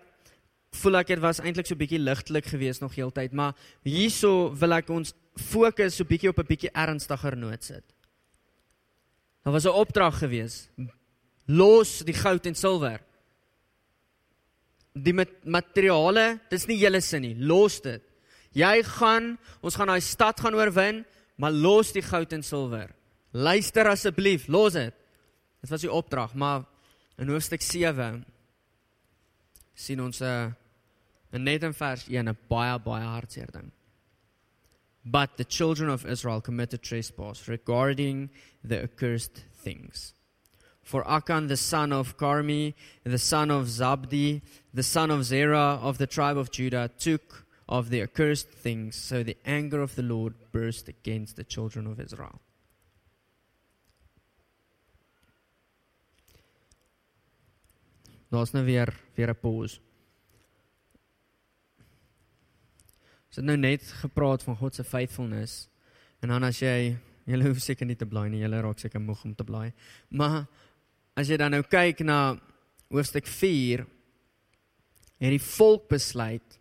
voel 0.71 1.01
ek 1.01 1.07
dit 1.15 1.21
was 1.23 1.41
eintlik 1.41 1.67
so 1.67 1.79
bietjie 1.79 1.99
ligtelik 1.99 2.47
geweest 2.47 2.81
nog 2.81 2.95
heeltyd, 2.95 3.33
maar 3.33 3.55
hierso 3.85 4.53
wil 4.55 4.73
ek 4.73 4.91
ons 4.91 5.15
fokus 5.39 5.97
so 5.97 6.05
bietjie 6.05 6.29
op 6.29 6.39
'n 6.39 6.47
bietjie 6.47 6.71
ernstiger 6.75 7.37
noot 7.37 7.65
sit. 7.65 7.85
Daar 9.45 9.53
was 9.53 9.65
'n 9.65 9.69
opdrag 9.73 10.19
geweest. 10.19 10.71
Los 11.47 12.05
die 12.05 12.15
goud 12.15 12.47
en 12.47 12.55
silwer. 12.55 13.01
die 14.95 15.15
materiale, 15.45 16.41
dis 16.51 16.67
nie 16.67 16.79
julle 16.79 17.01
sin 17.01 17.23
nie. 17.23 17.35
Los 17.35 17.81
dit. 17.81 18.03
Jy 18.57 18.83
gaan, 18.83 19.37
ons 19.63 19.77
gaan 19.77 19.87
daai 19.87 20.01
stad 20.01 20.41
gaan 20.41 20.55
oorwin, 20.55 21.05
maar 21.37 21.53
los 21.53 21.93
die 21.93 22.03
goud 22.03 22.33
en 22.33 22.43
silwer. 22.43 22.91
Luister 23.33 23.87
asseblief, 23.87 24.49
los 24.49 24.73
dit. 24.73 24.95
Dit 25.63 25.71
was 25.71 25.85
die 25.85 25.93
opdrag, 25.93 26.35
maar 26.35 26.65
in 27.19 27.29
hoofstuk 27.29 27.63
7 27.63 28.25
sien 29.79 30.01
ons 30.01 30.21
'n 30.21 30.55
net 31.33 31.63
in 31.63 31.73
vers 31.73 32.09
1 32.09 32.29
'n 32.29 32.37
baie 32.49 32.79
baie 32.79 33.07
hartseer 33.13 33.51
ding. 33.53 33.71
But 35.05 35.37
the 35.37 35.45
children 35.45 35.89
of 35.89 36.05
Israel 36.05 36.41
committed 36.41 36.83
trespass 36.83 37.49
regarding 37.49 38.31
the 38.63 38.83
accursed 38.83 39.45
things. 39.55 40.15
For 40.83 41.09
Achan 41.09 41.47
the 41.47 41.57
son 41.57 41.93
of 41.93 42.17
Carmi, 42.17 42.75
the 43.05 43.19
son 43.19 43.51
of 43.51 43.67
Zabdi, 43.67 44.43
the 44.75 44.83
son 44.83 45.11
of 45.11 45.25
Zerah 45.25 45.79
of 45.81 45.99
the 45.99 46.07
tribe 46.07 46.37
of 46.37 46.51
Judah, 46.51 46.91
took 46.99 47.47
of 47.69 47.91
the 47.91 48.03
accursed 48.03 48.49
things, 48.49 48.97
so 48.97 49.23
the 49.23 49.37
anger 49.45 49.81
of 49.81 49.95
the 49.95 50.03
Lord 50.03 50.35
burst 50.51 50.89
against 50.89 51.37
the 51.37 51.45
children 51.45 51.87
of 51.87 52.01
Israel. 52.01 52.41
Daar's 58.29 58.53
nou 58.53 58.65
weer 58.65 58.93
weer 59.15 59.31
'n 59.31 59.41
pause. 59.41 59.81
Ons 63.29 63.37
het 63.37 63.45
nou 63.45 63.57
net 63.57 63.83
gepraat 63.83 64.43
van 64.43 64.57
God 64.57 64.75
se 64.75 64.85
faithfulness 64.85 65.69
en 66.21 66.29
dan 66.29 66.43
as 66.43 66.61
jy 66.61 66.97
jy 67.29 67.41
hoef 67.45 67.61
seker 67.61 67.87
nie 67.87 67.97
te 67.97 68.07
blaai 68.07 68.31
nie, 68.31 68.41
jy 68.41 68.49
raak 68.49 68.79
seker 68.79 69.01
moeg 69.01 69.25
om 69.25 69.35
te 69.35 69.45
blaai. 69.45 69.73
Maar 70.09 70.47
as 71.15 71.29
jy 71.29 71.37
dan 71.37 71.51
nou 71.51 71.63
kyk 71.63 72.01
na 72.01 72.39
hoofstuk 72.89 73.27
4 73.27 73.85
het 75.19 75.35
die 75.35 75.43
volk 75.43 75.89
besluit 75.89 76.59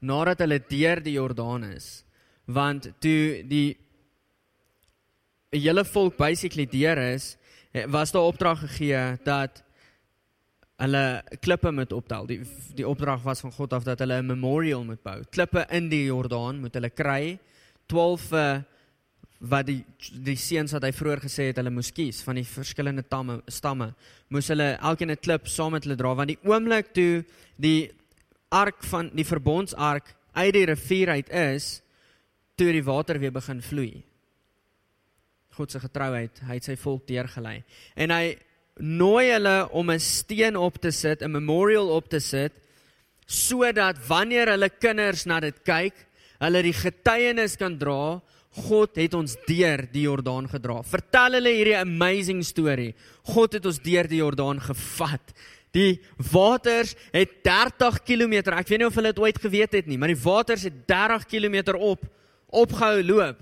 nadat 0.00 0.38
hulle 0.38 0.58
deur 0.58 1.00
die 1.00 1.14
Jordaan 1.14 1.64
is, 1.64 2.04
want 2.46 2.88
toe 2.98 3.42
die 3.46 3.76
hele 5.52 5.84
volk 5.84 6.16
basically 6.16 6.66
deur 6.66 6.98
is, 6.98 7.36
was 7.86 8.10
daar 8.12 8.26
opdrag 8.26 8.64
gegee 8.64 9.18
dat 9.24 9.62
hulle 10.82 11.22
klippe 11.40 11.70
moet 11.72 11.92
optel. 11.94 12.26
Die 12.26 12.40
die 12.74 12.88
opdrag 12.88 13.22
was 13.22 13.40
van 13.44 13.54
God 13.54 13.72
af 13.72 13.84
dat 13.86 14.02
hulle 14.02 14.20
'n 14.20 14.26
memorial 14.26 14.84
moet 14.84 15.02
bou. 15.02 15.22
Klippe 15.30 15.66
in 15.70 15.88
die 15.88 16.04
Jordaan 16.04 16.60
moet 16.60 16.74
hulle 16.74 16.90
kry. 16.90 17.38
12 17.86 18.32
uh, 18.32 18.38
eh, 18.38 18.62
wat 19.42 19.66
die 19.66 19.80
die 20.22 20.36
seuns 20.38 20.72
wat 20.76 20.84
hy 20.86 20.92
vroeër 20.94 21.22
gesê 21.24 21.48
het 21.50 21.58
hulle 21.58 21.72
moes 21.74 21.90
kies 21.94 22.20
van 22.22 22.38
die 22.38 22.46
verskillende 22.46 23.02
tamme 23.10 23.40
stamme 23.50 23.88
moes 24.30 24.48
hulle 24.52 24.76
elkeen 24.78 25.10
'n 25.10 25.22
klip 25.22 25.48
saam 25.48 25.72
met 25.72 25.84
hulle 25.84 25.98
dra 25.98 26.14
want 26.14 26.30
die 26.30 26.38
oomblik 26.46 26.92
toe 26.94 27.24
die 27.58 27.90
ark 28.50 28.84
van 28.84 29.10
die 29.14 29.26
verbondsark 29.26 30.14
uit 30.32 30.54
die 30.54 30.66
rivier 30.66 31.08
uit 31.08 31.28
is 31.30 31.82
toe 32.56 32.72
die 32.72 32.84
water 32.84 33.18
weer 33.18 33.32
begin 33.32 33.60
vloei 33.60 34.04
God 35.56 35.70
se 35.70 35.80
getrouheid 35.80 36.38
hy 36.46 36.54
het 36.54 36.64
sy 36.64 36.76
volk 36.76 37.06
deurgelei 37.06 37.64
en 37.96 38.10
hy 38.10 38.38
nooi 38.80 39.30
hulle 39.32 39.68
om 39.70 39.90
'n 39.90 40.00
steen 40.00 40.56
op 40.56 40.80
te 40.80 40.90
sit, 40.90 41.22
'n 41.22 41.30
memorial 41.30 41.88
op 41.88 42.08
te 42.08 42.20
sit, 42.20 42.52
sodat 43.26 43.96
wanneer 44.06 44.48
hulle 44.48 44.70
kinders 44.70 45.24
na 45.26 45.40
dit 45.40 45.62
kyk, 45.64 45.94
hulle 46.38 46.62
die 46.62 46.72
getuienis 46.72 47.56
kan 47.56 47.78
dra, 47.78 48.20
God 48.52 48.96
het 48.96 49.14
ons 49.14 49.36
deur 49.46 49.86
die 49.92 50.02
Jordaan 50.02 50.48
gedra. 50.48 50.82
Vertel 50.82 51.32
hulle 51.32 51.48
hierdie 51.48 51.76
amazing 51.76 52.42
storie. 52.44 52.94
God 53.24 53.52
het 53.52 53.66
ons 53.66 53.78
deur 53.78 54.08
die 54.08 54.20
Jordaan 54.20 54.60
gevat. 54.60 55.32
Die 55.72 56.02
waters 56.16 56.94
het 57.12 57.42
30 57.42 58.02
km, 58.04 58.52
ek 58.52 58.68
weet 58.68 58.78
nie 58.78 58.86
of 58.86 58.94
hulle 58.94 59.12
dit 59.12 59.22
ooit 59.22 59.38
geweet 59.40 59.72
het 59.72 59.86
nie, 59.86 59.96
maar 59.96 60.12
die 60.12 60.22
waters 60.22 60.62
het 60.68 60.86
30 60.86 61.24
km 61.26 61.78
op 61.78 62.04
opgehou 62.52 63.02
loop 63.02 63.40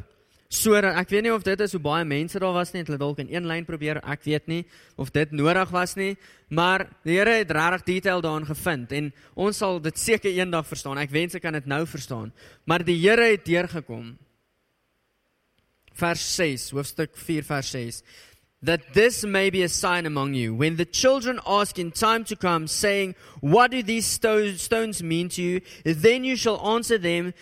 sodat 0.50 0.96
ek 0.98 1.12
weet 1.14 1.28
nie 1.28 1.32
of 1.32 1.44
dit 1.46 1.60
is 1.62 1.76
hoe 1.76 1.82
baie 1.82 2.04
mense 2.04 2.38
daar 2.42 2.56
was 2.56 2.72
nie, 2.74 2.82
het 2.82 2.88
hulle 2.90 2.98
dalk 2.98 3.20
in 3.22 3.28
een 3.30 3.46
lyn 3.46 3.66
probeer, 3.68 4.00
ek 4.02 4.24
weet 4.26 4.48
nie 4.50 4.64
of 4.98 5.12
dit 5.14 5.30
nodig 5.30 5.70
was 5.70 5.94
nie, 5.96 6.16
maar 6.50 6.88
die 7.06 7.20
Here 7.20 7.36
het 7.38 7.52
regtig 7.54 7.86
detail 7.86 8.24
daarin 8.24 8.48
gevind 8.48 8.90
en 8.98 9.12
ons 9.38 9.60
sal 9.62 9.78
dit 9.82 9.98
seker 9.98 10.34
eendag 10.34 10.66
verstaan. 10.66 10.98
Ek 10.98 11.14
wens 11.14 11.36
ek 11.38 11.44
kan 11.46 11.54
dit 11.54 11.68
nou 11.70 11.84
verstaan. 11.86 12.32
Maar 12.66 12.82
die 12.82 12.98
Here 12.98 13.30
het 13.30 13.46
deurgekom. 13.46 14.16
Vers 16.00 16.24
6, 16.34 16.70
hoofstuk 16.74 17.14
4 17.18 17.46
vers 17.46 17.70
6 17.76 18.02
that 18.62 18.92
this 18.92 19.24
may 19.24 19.48
be 19.48 19.62
a 19.62 19.68
sign 19.68 20.04
among 20.04 20.34
you. 20.34 20.54
When 20.54 20.76
the 20.76 20.84
children 20.84 21.40
ask 21.46 21.78
in 21.78 21.92
time 21.92 22.24
to 22.24 22.36
come, 22.36 22.66
saying, 22.66 23.14
What 23.40 23.70
do 23.70 23.82
these 23.82 24.06
stones 24.06 25.02
mean 25.02 25.28
to 25.30 25.42
you? 25.42 25.60
Then 25.84 26.24
you 26.24 26.36
shall 26.36 26.60
answer 26.60 26.98
them, 26.98 27.32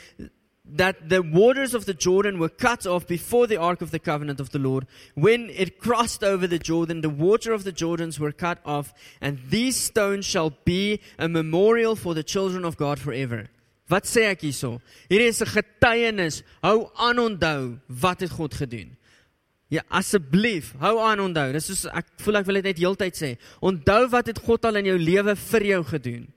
that 0.77 1.09
the 1.09 1.23
waters 1.23 1.75
of 1.75 1.87
the 1.87 1.95
Jordan 1.95 2.39
were 2.39 2.49
cut 2.49 2.87
off 2.87 3.07
before 3.07 3.47
the 3.47 3.57
ark 3.57 3.81
of 3.81 3.91
the 3.91 3.99
covenant 3.99 4.41
of 4.41 4.51
the 4.51 4.59
Lord. 4.59 4.87
When 5.15 5.51
it 5.51 5.79
crossed 5.79 6.23
over 6.23 6.47
the 6.47 6.59
Jordan, 6.59 7.01
the 7.01 7.09
water 7.09 7.53
of 7.53 7.65
the 7.65 7.73
Jordans 7.73 8.19
were 8.19 8.33
cut 8.33 8.59
off, 8.65 8.93
and 9.21 9.39
these 9.49 9.77
stones 9.77 10.27
shall 10.27 10.51
be 10.65 11.01
a 11.19 11.29
memorial 11.29 11.97
for 11.97 12.15
the 12.15 12.23
children 12.23 12.65
of 12.65 12.77
God 12.77 12.99
forever. 12.99 13.49
Wat 13.89 14.05
sê 14.05 14.29
ek 14.29 14.45
hierso? 14.45 14.83
Hier 15.09 15.23
is 15.23 15.41
'n 15.41 15.47
getuienis. 15.47 16.43
Hou 16.63 16.91
aan 16.97 17.19
onthou 17.19 17.81
wat 17.89 18.21
het 18.21 18.31
God 18.31 18.55
gedoen. 18.55 18.97
Ja, 19.69 19.83
asseblief, 19.89 20.75
hou 20.79 20.99
aan 21.01 21.21
onthou. 21.21 21.53
Dis 21.53 21.67
soos 21.67 21.87
ek 21.87 22.07
voel 22.19 22.37
ek 22.37 22.47
wil 22.47 22.55
dit 22.61 22.65
net 22.65 22.79
heeltyd 22.79 23.17
sê. 23.17 23.39
Onthou 23.61 24.09
wat 24.09 24.27
het 24.27 24.39
God 24.39 24.65
al 24.65 24.77
in 24.77 24.85
jou 24.85 24.99
lewe 24.99 25.35
vir 25.37 25.63
jou 25.63 25.85
gedoen. 25.85 26.29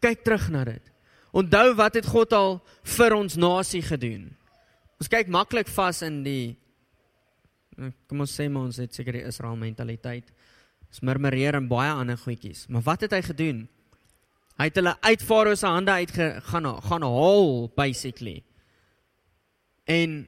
Kyk 0.00 0.24
terug 0.24 0.50
na 0.50 0.64
dit. 0.64 0.93
Onthou 1.34 1.74
wat 1.74 1.96
het 1.98 2.06
God 2.06 2.32
al 2.36 2.60
vir 2.96 3.14
ons 3.16 3.34
nasie 3.40 3.82
gedoen. 3.82 4.28
Ons 5.02 5.10
kyk 5.10 5.30
maklik 5.32 5.70
vas 5.74 6.02
in 6.06 6.22
die 6.22 6.54
eh, 7.78 7.90
kom 8.06 8.22
ons 8.22 8.34
sê 8.38 8.46
maar 8.48 8.68
ons 8.68 8.78
het 8.78 8.94
seker 8.94 9.18
die 9.18 9.26
Israel 9.26 9.58
mentaliteit. 9.58 10.30
Ons 10.92 11.02
murmureer 11.02 11.58
en 11.58 11.66
baie 11.66 11.90
ander 11.90 12.18
goedjies, 12.20 12.68
maar 12.70 12.84
wat 12.86 13.02
het 13.02 13.16
hy 13.16 13.22
gedoen? 13.26 13.64
Hy 14.54 14.68
het 14.70 14.76
hulle 14.78 14.94
uit 15.02 15.22
Farao 15.26 15.56
se 15.58 15.66
hande 15.66 15.96
uit 15.98 16.12
gaan 16.14 16.68
gaan 16.86 17.02
haal 17.02 17.66
basically. 17.74 18.36
En 19.90 20.20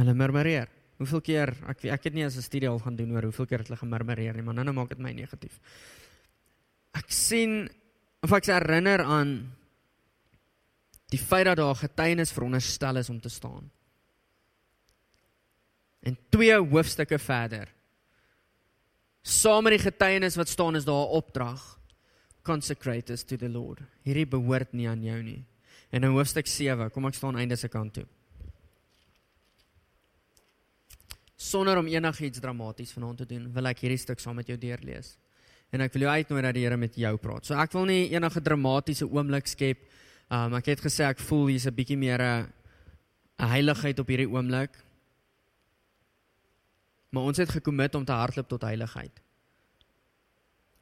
hulle 0.00 0.14
murmureer. 0.16 0.70
Hoeveel 1.00 1.20
keer 1.24 1.52
ek 1.68 1.84
ek 1.92 2.08
het 2.08 2.16
nie 2.16 2.24
as 2.24 2.36
'n 2.36 2.42
studie 2.42 2.68
al 2.68 2.80
gaan 2.80 2.96
doen 2.96 3.12
oor 3.12 3.28
hoeveel 3.28 3.46
keer 3.46 3.58
het 3.58 3.68
hulle 3.68 3.84
gemurmureer 3.84 4.34
nie, 4.34 4.42
maar 4.42 4.54
nou 4.54 4.64
nou 4.64 4.74
maak 4.74 4.88
dit 4.88 4.98
my 4.98 5.12
negatief. 5.12 5.60
Ek 6.94 7.12
sien 7.12 7.68
of 8.20 8.32
ek 8.36 8.50
herinner 8.52 9.02
aan 9.04 9.34
die 11.10 11.18
feit 11.18 11.48
dat 11.48 11.58
daar 11.58 11.74
getuienis 11.74 12.32
veronderstel 12.32 13.00
is 13.00 13.10
om 13.10 13.20
te 13.20 13.32
staan. 13.32 13.70
En 16.00 16.16
twee 16.32 16.54
hoofstukke 16.54 17.18
verder. 17.18 17.68
Saam 19.22 19.66
met 19.66 19.76
die 19.76 19.84
getuienis 19.84 20.38
wat 20.38 20.48
staan 20.48 20.76
is 20.76 20.84
daar 20.84 21.04
'n 21.08 21.16
opdrag. 21.20 21.78
Consecrate 22.42 23.12
us 23.12 23.24
to 23.24 23.36
the 23.36 23.48
Lord. 23.48 23.80
Hierdie 24.02 24.26
behoort 24.26 24.72
nie 24.72 24.88
aan 24.88 25.02
jou 25.02 25.22
nie. 25.22 25.44
En 25.90 26.04
in 26.04 26.10
hoofstuk 26.10 26.46
7, 26.46 26.90
kom 26.90 27.06
ek 27.06 27.14
staan 27.14 27.36
einde 27.36 27.56
se 27.56 27.68
kant 27.68 27.94
toe. 27.94 28.06
Sonder 31.36 31.78
om 31.78 31.86
enigiets 31.86 32.40
dramaties 32.40 32.92
vanaand 32.92 33.16
te 33.16 33.26
doen, 33.26 33.52
wil 33.52 33.66
ek 33.66 33.78
hierdie 33.78 33.98
stuk 33.98 34.20
saam 34.20 34.36
met 34.36 34.46
jou 34.46 34.58
deurlees 34.58 35.16
en 35.70 35.84
ek 35.84 35.94
wil 35.94 36.06
jou 36.06 36.12
uitnooi 36.12 36.42
dat 36.42 36.56
die 36.56 36.64
Here 36.64 36.76
met 36.76 36.96
jou 36.98 37.12
praat. 37.22 37.46
So 37.46 37.56
ek 37.58 37.74
wil 37.76 37.86
nie 37.90 38.10
enige 38.14 38.42
dramatiese 38.42 39.08
oomblik 39.08 39.50
skep. 39.50 39.86
Um 40.30 40.54
ek 40.58 40.72
het 40.74 40.84
gesê 40.84 41.06
ek 41.08 41.22
voel 41.22 41.50
hier's 41.52 41.66
'n 41.66 41.74
bietjie 41.74 41.98
meer 41.98 42.20
'n 42.22 42.52
heiligheid 43.38 43.98
op 43.98 44.08
hierdie 44.08 44.30
oomblik. 44.30 44.70
Maar 47.10 47.22
ons 47.22 47.38
het 47.38 47.50
gekommit 47.50 47.94
om 47.94 48.04
te 48.04 48.12
hardloop 48.12 48.48
tot 48.48 48.62
heiligheid. 48.62 49.20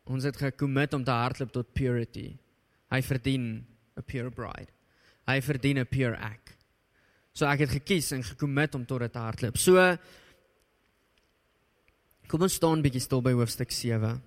Ons 0.04 0.24
het 0.24 0.36
gekommit 0.36 0.94
om 0.94 1.04
te 1.04 1.10
hardloop 1.10 1.52
tot 1.52 1.72
purity. 1.72 2.36
Hy 2.90 3.02
verdien 3.02 3.66
'n 3.96 4.02
pure 4.02 4.30
bride. 4.30 4.72
Hy 5.26 5.40
verdien 5.40 5.78
'n 5.78 5.86
pure 5.86 6.16
act. 6.16 6.56
So 7.32 7.46
ek 7.46 7.60
het 7.60 7.70
gekies 7.70 8.12
en 8.12 8.22
gekommit 8.22 8.74
om 8.74 8.84
tot 8.84 9.00
dit 9.00 9.12
te 9.12 9.18
hardloop. 9.18 9.56
So 9.56 9.96
Kom 12.28 12.42
ons 12.44 12.58
staan 12.58 12.82
bietjie 12.84 13.00
stil 13.00 13.22
by 13.24 13.32
hoofstuk 13.32 13.70
7. 13.72 14.18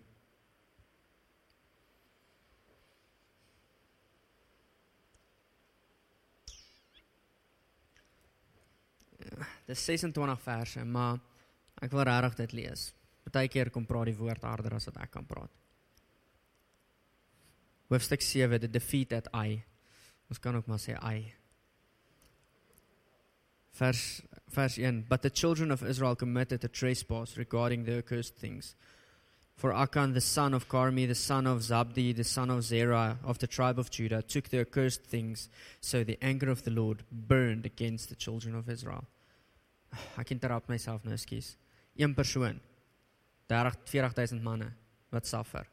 Dis 9.71 9.85
26 9.87 10.39
verse, 10.43 10.83
maar 10.83 11.19
ek 11.79 11.93
wil 11.95 12.03
regtig 12.09 12.37
dit 12.43 12.55
lees. 12.59 12.89
Partykeer 13.23 13.71
kom 13.71 13.85
praat 13.87 14.09
die 14.11 14.17
woord 14.17 14.43
harder 14.43 14.75
as 14.75 14.89
wat 14.89 14.99
ek 15.05 15.13
kan 15.15 15.27
praat. 15.27 15.51
Hoofstuk 17.91 18.23
7, 18.23 18.59
the 18.59 18.67
defeat 18.71 19.13
at 19.15 19.29
Ai. 19.35 19.61
Ons 20.31 20.39
kan 20.43 20.55
ook 20.55 20.67
maar 20.67 20.79
sê 20.79 20.95
Ai. 20.99 21.31
Vers 23.79 24.21
vers 24.51 24.75
1, 24.77 25.05
but 25.07 25.21
the 25.21 25.29
children 25.29 25.71
of 25.71 25.83
Israel 25.83 26.15
committed 26.15 26.63
a 26.65 26.67
trespass 26.67 27.37
regarding 27.37 27.85
the 27.85 27.97
accursed 27.97 28.35
things. 28.35 28.75
For 29.55 29.71
Achan, 29.71 30.13
the 30.13 30.21
son 30.21 30.53
of 30.53 30.67
Carmi, 30.67 31.07
the 31.07 31.15
son 31.15 31.47
of 31.47 31.59
Zabdi, 31.59 32.13
the 32.13 32.25
son 32.25 32.49
of 32.49 32.63
Zerah 32.63 33.19
of 33.23 33.39
the 33.39 33.47
tribe 33.47 33.79
of 33.79 33.89
Judah, 33.89 34.21
took 34.21 34.49
the 34.49 34.59
accursed 34.59 35.03
things, 35.03 35.47
so 35.79 36.03
the 36.03 36.17
anger 36.21 36.49
of 36.49 36.63
the 36.63 36.71
Lord 36.71 37.03
burned 37.11 37.65
against 37.65 38.09
the 38.09 38.15
children 38.15 38.55
of 38.55 38.67
Israel. 38.67 39.05
Ek 40.21 40.31
interrupt 40.36 40.69
myself 40.71 41.03
nou, 41.03 41.13
ekskuus. 41.15 41.55
Een 42.00 42.13
persoon 42.15 42.60
30 43.51 43.77
40000 43.91 44.43
manne 44.43 44.71
wat 45.12 45.27
suffer. 45.27 45.67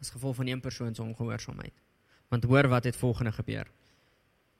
As 0.00 0.10
gevolg 0.10 0.36
van 0.36 0.46
een 0.50 0.60
persoon 0.60 0.94
se 0.94 1.02
ongehoorsaamheid. 1.02 1.74
Want 2.28 2.44
hoor 2.44 2.68
wat 2.68 2.84
het 2.84 2.96
volgende 2.96 3.32
gebeur. 3.32 3.66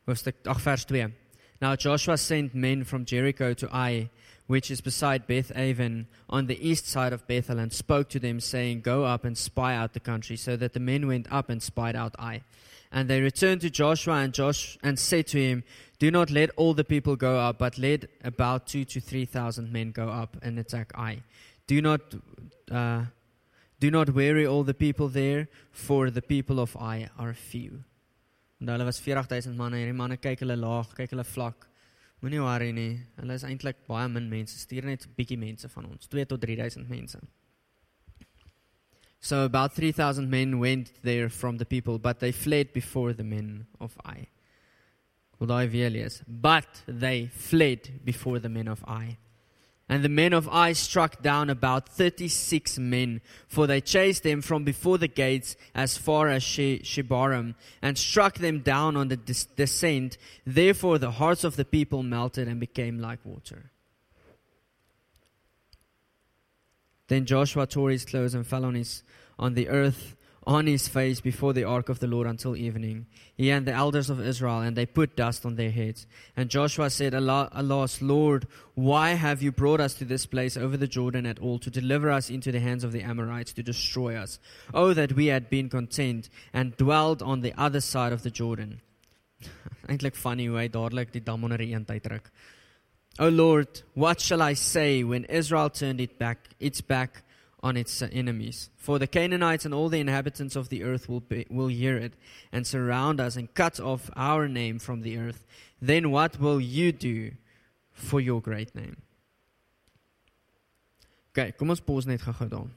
Hoofstuk 0.05 0.37
8 0.47 0.63
vers 0.63 0.85
2. 0.85 1.09
Now 1.61 1.77
Joshua 1.79 2.17
sent 2.17 2.55
men 2.55 2.85
from 2.85 3.05
Jericho 3.05 3.55
to 3.55 3.69
Ai, 3.69 4.11
which 4.47 4.71
is 4.71 4.81
beside 4.81 5.27
Beth 5.27 5.53
Aven, 5.57 6.09
on 6.29 6.47
the 6.47 6.59
east 6.59 6.87
side 6.87 7.13
of 7.13 7.27
Bethel, 7.27 7.59
and 7.59 7.73
spoke 7.73 8.09
to 8.11 8.19
them, 8.19 8.41
saying, 8.41 8.83
Go 8.83 9.05
up 9.05 9.25
and 9.25 9.39
spy 9.39 9.77
out 9.77 9.93
the 9.93 10.01
country. 10.01 10.37
So 10.37 10.57
that 10.57 10.73
the 10.73 10.81
men 10.81 11.07
went 11.07 11.33
up 11.33 11.51
and 11.51 11.63
spied 11.63 11.97
out 11.97 12.15
Ai. 12.19 12.43
And 12.93 13.09
they 13.09 13.23
returned 13.23 13.63
to 13.63 13.71
Joshua 13.71 14.17
and 14.17 14.35
Josh 14.35 14.77
and 14.83 14.99
said 14.99 15.27
to 15.29 15.39
him, 15.39 15.65
Do 15.99 16.11
not 16.11 16.31
let 16.31 16.51
all 16.57 16.75
the 16.75 16.85
people 16.85 17.17
go 17.17 17.39
up, 17.39 17.59
but 17.59 17.79
let 17.79 18.05
about 18.23 18.67
two 18.67 18.85
to 18.85 19.01
three 19.01 19.25
thousand 19.25 19.73
men 19.73 19.93
go 19.93 20.11
up 20.11 20.37
and 20.43 20.59
attack 20.59 20.93
Ai. 20.95 21.23
Do 21.67 21.81
not 21.81 22.01
uh, 22.71 23.05
do 23.81 23.91
not 23.91 24.11
weary 24.11 24.47
all 24.47 24.63
the 24.63 24.75
people 24.75 25.09
there, 25.09 25.49
for 25.73 26.11
the 26.11 26.23
people 26.23 26.61
of 26.61 26.77
Ai 26.77 27.09
are 27.19 27.35
few. 27.35 27.83
En 28.61 28.69
hulle 28.69 28.85
was 28.85 29.01
40000 29.01 29.57
manne. 29.57 29.81
Hierdie 29.81 29.97
manne 29.97 30.19
kyk 30.23 30.45
hulle 30.45 30.55
laag, 30.55 30.93
kyk 30.95 31.17
hulle 31.17 31.25
vlak. 31.27 31.67
Moenie 32.23 32.43
worry 32.45 32.71
nie. 32.77 33.01
Hulle 33.19 33.35
is 33.35 33.43
eintlik 33.49 33.81
baie 33.89 34.07
min 34.09 34.29
mense. 34.31 34.55
Stuur 34.61 34.85
net 34.87 35.07
'n 35.07 35.15
bietjie 35.17 35.39
mense 35.39 35.69
van 35.69 35.89
ons, 35.89 36.07
2 36.07 36.27
tot 36.27 36.41
3000 36.41 36.89
mense. 36.89 37.19
So 39.25 39.45
about 39.45 39.73
3000 39.73 40.29
men 40.29 40.59
went 40.59 40.91
there 41.03 41.29
from 41.29 41.59
the 41.59 41.65
people, 41.65 42.01
but 42.01 42.19
they 42.19 42.33
fled 42.33 42.73
before 42.73 43.13
the 43.13 43.23
men 43.23 43.67
of 43.81 43.97
Ai. 44.05 44.27
But 46.27 46.83
they 46.89 47.27
fled 47.27 48.01
before 48.05 48.41
the 48.41 48.49
men 48.49 48.67
of 48.67 48.85
Ai. 48.85 49.19
And 49.89 50.03
the 50.03 50.09
men 50.09 50.33
of 50.33 50.49
Ai 50.49 50.73
struck 50.73 51.23
down 51.23 51.51
about 51.51 51.89
36 51.89 52.79
men, 52.79 53.21
for 53.47 53.69
they 53.69 53.81
chased 53.81 54.25
them 54.25 54.43
from 54.43 54.65
before 54.65 54.99
the 54.99 55.09
gates 55.09 55.55
as 55.73 55.97
far 55.97 56.29
as 56.29 56.43
she- 56.43 56.81
Shebarim, 56.83 57.55
and 57.81 57.97
struck 57.97 58.39
them 58.39 58.59
down 58.61 58.97
on 58.97 59.07
the 59.07 59.17
des- 59.17 59.55
descent. 59.55 60.19
Therefore 60.45 60.99
the 60.99 61.13
hearts 61.13 61.45
of 61.45 61.55
the 61.55 61.65
people 61.65 62.03
melted 62.03 62.49
and 62.49 62.59
became 62.59 62.99
like 62.99 63.25
water. 63.25 63.72
Then 67.13 67.27
Joshua 67.27 67.67
tore 67.67 67.91
his 67.91 68.07
clothes 68.07 68.33
and 68.33 68.47
fell 68.47 68.65
on, 68.65 68.75
his, 68.75 69.03
on 69.39 69.53
the 69.53 69.69
earth 69.69 70.17
on 70.45 70.67
his 70.67 70.89
face 70.89 71.21
before 71.21 71.53
the 71.53 71.63
ark 71.63 71.91
of 71.91 71.99
the 71.99 72.07
Lord 72.07 72.27
until 72.27 72.57
evening. 72.57 73.05
He 73.35 73.51
and 73.51 73.67
the 73.67 73.75
elders 73.75 74.09
of 74.09 74.19
Israel, 74.19 74.61
and 74.61 74.75
they 74.75 74.87
put 74.87 75.15
dust 75.15 75.45
on 75.45 75.57
their 75.57 75.71
heads. 75.71 76.07
And 76.35 76.49
Joshua 76.49 76.89
said, 76.89 77.13
"Ala- 77.13 77.51
Alas, 77.53 78.01
Lord, 78.01 78.47
why 78.73 79.11
have 79.11 79.43
you 79.43 79.53
brought 79.53 79.79
us 79.79 79.93
to 79.97 80.07
this 80.07 80.25
place 80.25 80.57
over 80.57 80.79
the 80.79 80.87
Jordan 80.87 81.27
at 81.27 81.39
all, 81.39 81.59
to 81.59 81.69
deliver 81.69 82.11
us 82.11 82.31
into 82.31 82.51
the 82.51 82.61
hands 82.61 82.83
of 82.83 82.93
the 82.93 83.03
Amorites, 83.03 83.53
to 83.53 83.63
destroy 83.63 84.17
us? 84.17 84.39
Oh, 84.73 84.95
that 84.95 85.13
we 85.13 85.27
had 85.27 85.51
been 85.51 85.69
content 85.69 86.31
and 86.51 86.75
dwelled 86.79 87.21
on 87.21 87.43
the 87.43 87.53
other 87.59 87.83
side 87.83 88.15
of 88.15 88.23
the 88.23 88.31
Jordan. 88.31 88.81
Eintlik 89.87 90.17
funny 90.17 90.47
hoe 90.47 90.57
hy 90.63 90.69
dadelik 90.69 91.13
die 91.13 91.21
dam 91.21 91.45
onder 91.45 91.59
die 91.59 91.75
een 91.75 91.85
tyd 91.85 92.09
druk. 92.09 92.33
O 93.19 93.29
Lord, 93.29 93.83
what 93.95 94.21
shall 94.21 94.41
I 94.41 94.55
say 94.55 95.05
when 95.05 95.25
Israel 95.25 95.69
turned 95.69 96.01
it 96.01 96.19
back, 96.19 96.49
its 96.59 96.81
back 96.81 97.23
on 97.63 97.77
its 97.77 98.03
enemies? 98.03 98.71
For 98.77 98.99
the 98.99 99.07
Canaanites 99.07 99.65
and 99.65 99.75
all 99.75 99.89
the 99.89 100.01
inhabitants 100.01 100.57
of 100.57 100.71
the 100.71 100.83
earth 100.83 101.09
will, 101.09 101.21
be, 101.21 101.47
will 101.51 101.69
hear 101.69 101.97
it 101.97 102.15
and 102.53 102.67
surround 102.67 103.21
us 103.21 103.37
and 103.37 103.53
cut 103.53 103.79
off 103.79 104.11
our 104.17 104.49
name 104.49 104.79
from 104.79 105.03
the 105.03 105.19
earth. 105.19 105.45
Then 105.81 106.11
what 106.11 106.41
will 106.41 106.61
you 106.61 106.93
do 106.93 107.33
for 107.93 108.21
your 108.21 108.41
great 108.41 108.75
name? 108.75 108.97
Okay, 111.33 111.53
kom 111.53 111.71
ons 111.73 111.81
pos 111.81 112.05
net 112.05 112.21
gou-gou 112.21 112.49
daar. 112.49 112.73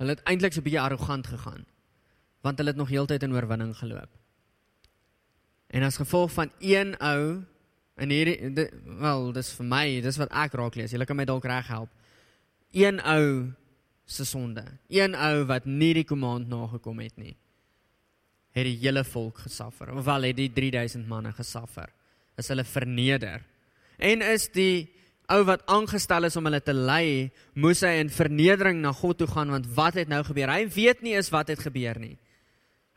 Hulle 0.00 0.12
het 0.12 0.24
eintlik 0.28 0.52
so 0.52 0.60
'n 0.60 0.64
bietjie 0.64 0.80
arrogant 0.80 1.26
gegaan 1.26 1.64
want 2.42 2.58
hulle 2.58 2.70
het 2.70 2.76
nog 2.76 2.90
heeltyd 2.90 3.22
in 3.22 3.32
oorwinning 3.32 3.76
geloop. 3.78 4.10
En 5.72 5.82
as 5.86 5.96
gevolg 6.00 6.32
van 6.34 6.50
een 6.60 6.94
ou 7.00 7.40
in 8.02 8.10
hierdie 8.12 8.50
di- 8.56 8.70
wel, 9.00 9.32
dis 9.32 9.52
vir 9.56 9.66
my, 9.68 9.86
dis 10.04 10.18
wat 10.20 10.32
ek 10.32 10.54
raak 10.58 10.76
lees. 10.76 10.92
Julle 10.92 11.06
kan 11.08 11.16
my 11.16 11.24
dalk 11.28 11.44
reg 11.48 11.68
help. 11.72 11.90
Een 12.72 13.00
ou 13.00 13.52
se 14.08 14.24
sonde. 14.28 14.64
Een 14.92 15.14
ou 15.16 15.44
wat 15.48 15.64
nie 15.68 15.92
die 15.94 16.04
kommand 16.08 16.48
nagekom 16.48 17.00
het 17.00 17.16
nie. 17.20 17.36
Het 18.52 18.64
die 18.68 18.76
hele 18.82 19.04
volk 19.04 19.38
gesuffer. 19.46 19.92
Of 19.96 20.04
wel 20.04 20.28
het 20.28 20.36
die 20.36 20.50
3000 20.52 21.06
manne 21.08 21.32
gesuffer. 21.32 21.88
Is 22.36 22.48
hulle 22.52 22.64
verneder. 22.64 23.40
En 23.98 24.22
is 24.22 24.48
die 24.52 24.90
ou 25.32 25.44
wat 25.48 25.62
aangestel 25.70 26.26
is 26.28 26.36
om 26.36 26.44
hulle 26.48 26.60
te 26.60 26.74
lei, 26.76 27.30
moes 27.54 27.80
hy 27.86 27.94
in 28.02 28.10
vernedering 28.12 28.82
na 28.82 28.92
God 28.92 29.18
toe 29.22 29.28
gaan 29.30 29.52
want 29.54 29.68
wat 29.76 29.94
het 30.00 30.08
nou 30.10 30.20
gebeur? 30.26 30.50
Hy 30.52 30.66
weet 30.74 31.00
nie 31.02 31.14
is 31.16 31.30
wat 31.32 31.48
het 31.48 31.62
gebeur 31.64 31.96
nie. 32.02 32.16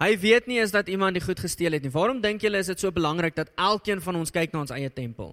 Hy 0.02 0.12
weet 0.20 0.48
nie 0.52 0.60
is 0.60 0.74
dat 0.76 0.90
iemand 0.92 1.16
die 1.16 1.24
goed 1.24 1.40
gesteel 1.40 1.78
het 1.78 1.84
nie. 1.86 1.92
Waarom 1.94 2.20
dink 2.22 2.44
julle 2.44 2.60
is 2.60 2.68
dit 2.68 2.80
so 2.80 2.92
belangrik 2.92 3.36
dat 3.36 3.52
elkeen 3.56 4.02
van 4.04 4.20
ons 4.20 4.34
kyk 4.34 4.52
na 4.52 4.66
ons 4.66 4.74
eie 4.76 4.92
tempel? 4.92 5.32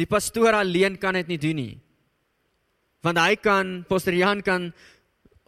Die 0.00 0.08
pastoor 0.08 0.56
alleen 0.56 0.96
kan 0.98 1.14
dit 1.14 1.28
nie 1.28 1.38
doen 1.38 1.60
nie. 1.60 1.74
Want 3.04 3.20
hy 3.20 3.36
kan, 3.36 3.82
Pastor 3.88 4.16
Jan 4.16 4.40
kan 4.42 4.70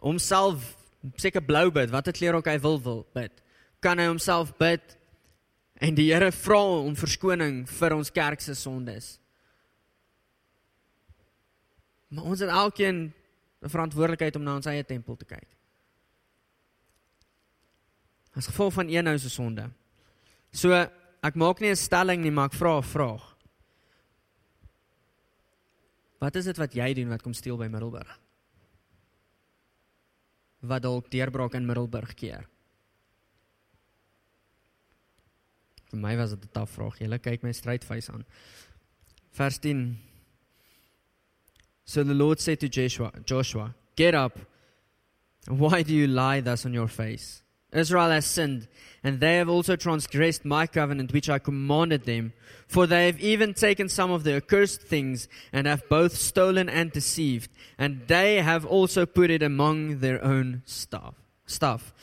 homself 0.05 0.75
seker 1.17 1.41
blou 1.41 1.71
bid, 1.73 1.89
watter 1.89 2.13
kleur 2.13 2.37
ook 2.37 2.49
hy 2.51 2.59
wil 2.61 2.77
wil 2.85 3.01
bid. 3.17 3.33
Kan 3.81 3.97
hy 3.97 4.05
homself 4.11 4.53
bid 4.61 4.95
en 5.81 5.97
die 5.97 6.11
Here 6.11 6.29
vra 6.33 6.61
om 6.85 6.95
verskoning 6.97 7.63
vir 7.69 7.97
ons 7.97 8.13
kerk 8.13 8.41
se 8.45 8.53
sondes. 8.57 9.15
Maar 12.13 12.29
ons 12.29 12.39
het 12.39 12.49
elkeen 12.49 13.13
'n 13.61 13.69
verantwoordelikheid 13.69 14.35
om 14.35 14.43
na 14.43 14.55
ons 14.55 14.65
eie 14.65 14.83
tempel 14.83 15.15
te 15.15 15.25
kyk. 15.25 15.56
As 18.37 18.49
gevolg 18.51 18.73
van 18.73 18.89
een 18.93 19.07
ou 19.09 19.17
se 19.17 19.29
sonde. 19.33 19.65
So 20.53 20.71
ek 20.73 21.35
maak 21.35 21.59
nie 21.59 21.71
'n 21.71 21.75
stelling 21.75 22.21
nie, 22.21 22.31
maar 22.31 22.45
ek 22.45 22.53
vra 22.53 22.77
'n 22.77 22.83
vraag. 22.83 23.37
Wat 26.19 26.35
is 26.35 26.45
dit 26.45 26.57
wat 26.57 26.73
jy 26.73 26.93
doen 26.93 27.09
wat 27.09 27.21
kom 27.21 27.33
steel 27.33 27.57
by 27.57 27.67
Middelburg? 27.67 28.19
Wat 30.59 30.81
dalk 30.81 31.11
deurbraak 31.11 31.53
in 31.53 31.65
Middelburg 31.65 32.13
keer? 32.13 32.47
Vir 35.91 35.99
my 35.99 36.15
was 36.17 36.29
dit 36.29 36.43
'n 36.43 36.51
taaf 36.51 36.69
vraag. 36.69 36.99
Julle 36.99 37.19
kyk 37.19 37.43
my 37.43 37.51
strydfys 37.51 38.09
aan. 38.09 38.25
Vers 39.31 39.59
10. 39.59 39.97
So 41.85 42.03
the 42.03 42.13
Lord 42.13 42.41
said 42.41 42.59
to 42.59 42.67
Joshua, 42.67 43.11
Joshua, 43.25 43.73
get 43.95 44.13
up. 44.13 44.37
Why 45.47 45.83
do 45.83 45.93
you 45.93 46.07
lie 46.07 46.41
thus 46.41 46.65
on 46.65 46.73
your 46.73 46.89
face? 46.89 47.43
Israel 47.73 48.09
has 48.09 48.25
sinned, 48.25 48.67
and 49.03 49.19
they 49.19 49.37
have 49.37 49.49
also 49.49 49.75
transgressed 49.75 50.45
my 50.45 50.67
covenant 50.67 51.11
which 51.13 51.29
I 51.29 51.39
commanded 51.39 52.05
them. 52.05 52.33
For 52.67 52.87
they 52.87 53.05
have 53.05 53.19
even 53.19 53.53
taken 53.53 53.89
some 53.89 54.11
of 54.11 54.23
the 54.23 54.35
accursed 54.35 54.81
things, 54.81 55.27
and 55.51 55.67
have 55.67 55.87
both 55.89 56.15
stolen 56.15 56.69
and 56.69 56.91
deceived, 56.91 57.51
and 57.77 58.07
they 58.07 58.41
have 58.41 58.65
also 58.65 59.05
put 59.05 59.29
it 59.29 59.43
among 59.43 59.99
their 59.99 60.23
own 60.23 60.63
stuff. 60.65 61.15
Stuff. 61.45 61.93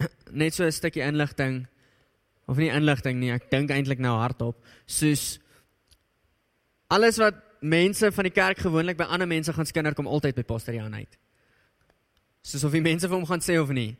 Net 0.32 0.54
so 0.54 0.64
'n 0.64 0.72
stukkie 0.72 1.06
inligting 1.06 1.66
of 2.48 2.58
nie 2.58 2.68
inligting 2.68 3.20
nie, 3.20 3.30
ek 3.30 3.48
dink 3.50 3.70
eintlik 3.70 4.00
nou 4.02 4.16
hardop, 4.18 4.58
soos 4.86 5.38
alles 6.92 7.18
wat 7.22 7.38
mense 7.62 8.10
van 8.12 8.26
die 8.26 8.34
kerk 8.34 8.58
gewoonlik 8.64 8.98
by 8.98 9.06
ander 9.08 9.28
mense 9.30 9.52
gaan 9.54 9.68
skinder 9.68 9.94
kom 9.94 10.10
altyd 10.10 10.36
by 10.36 10.44
Pastor 10.46 10.74
Jan 10.74 10.94
uit. 10.94 11.16
Soos 12.42 12.66
of 12.66 12.74
die 12.74 12.82
mense 12.82 13.06
vir 13.06 13.16
hom 13.16 13.28
gaan 13.28 13.44
sê 13.44 13.56
of 13.60 13.70
nie. 13.70 13.94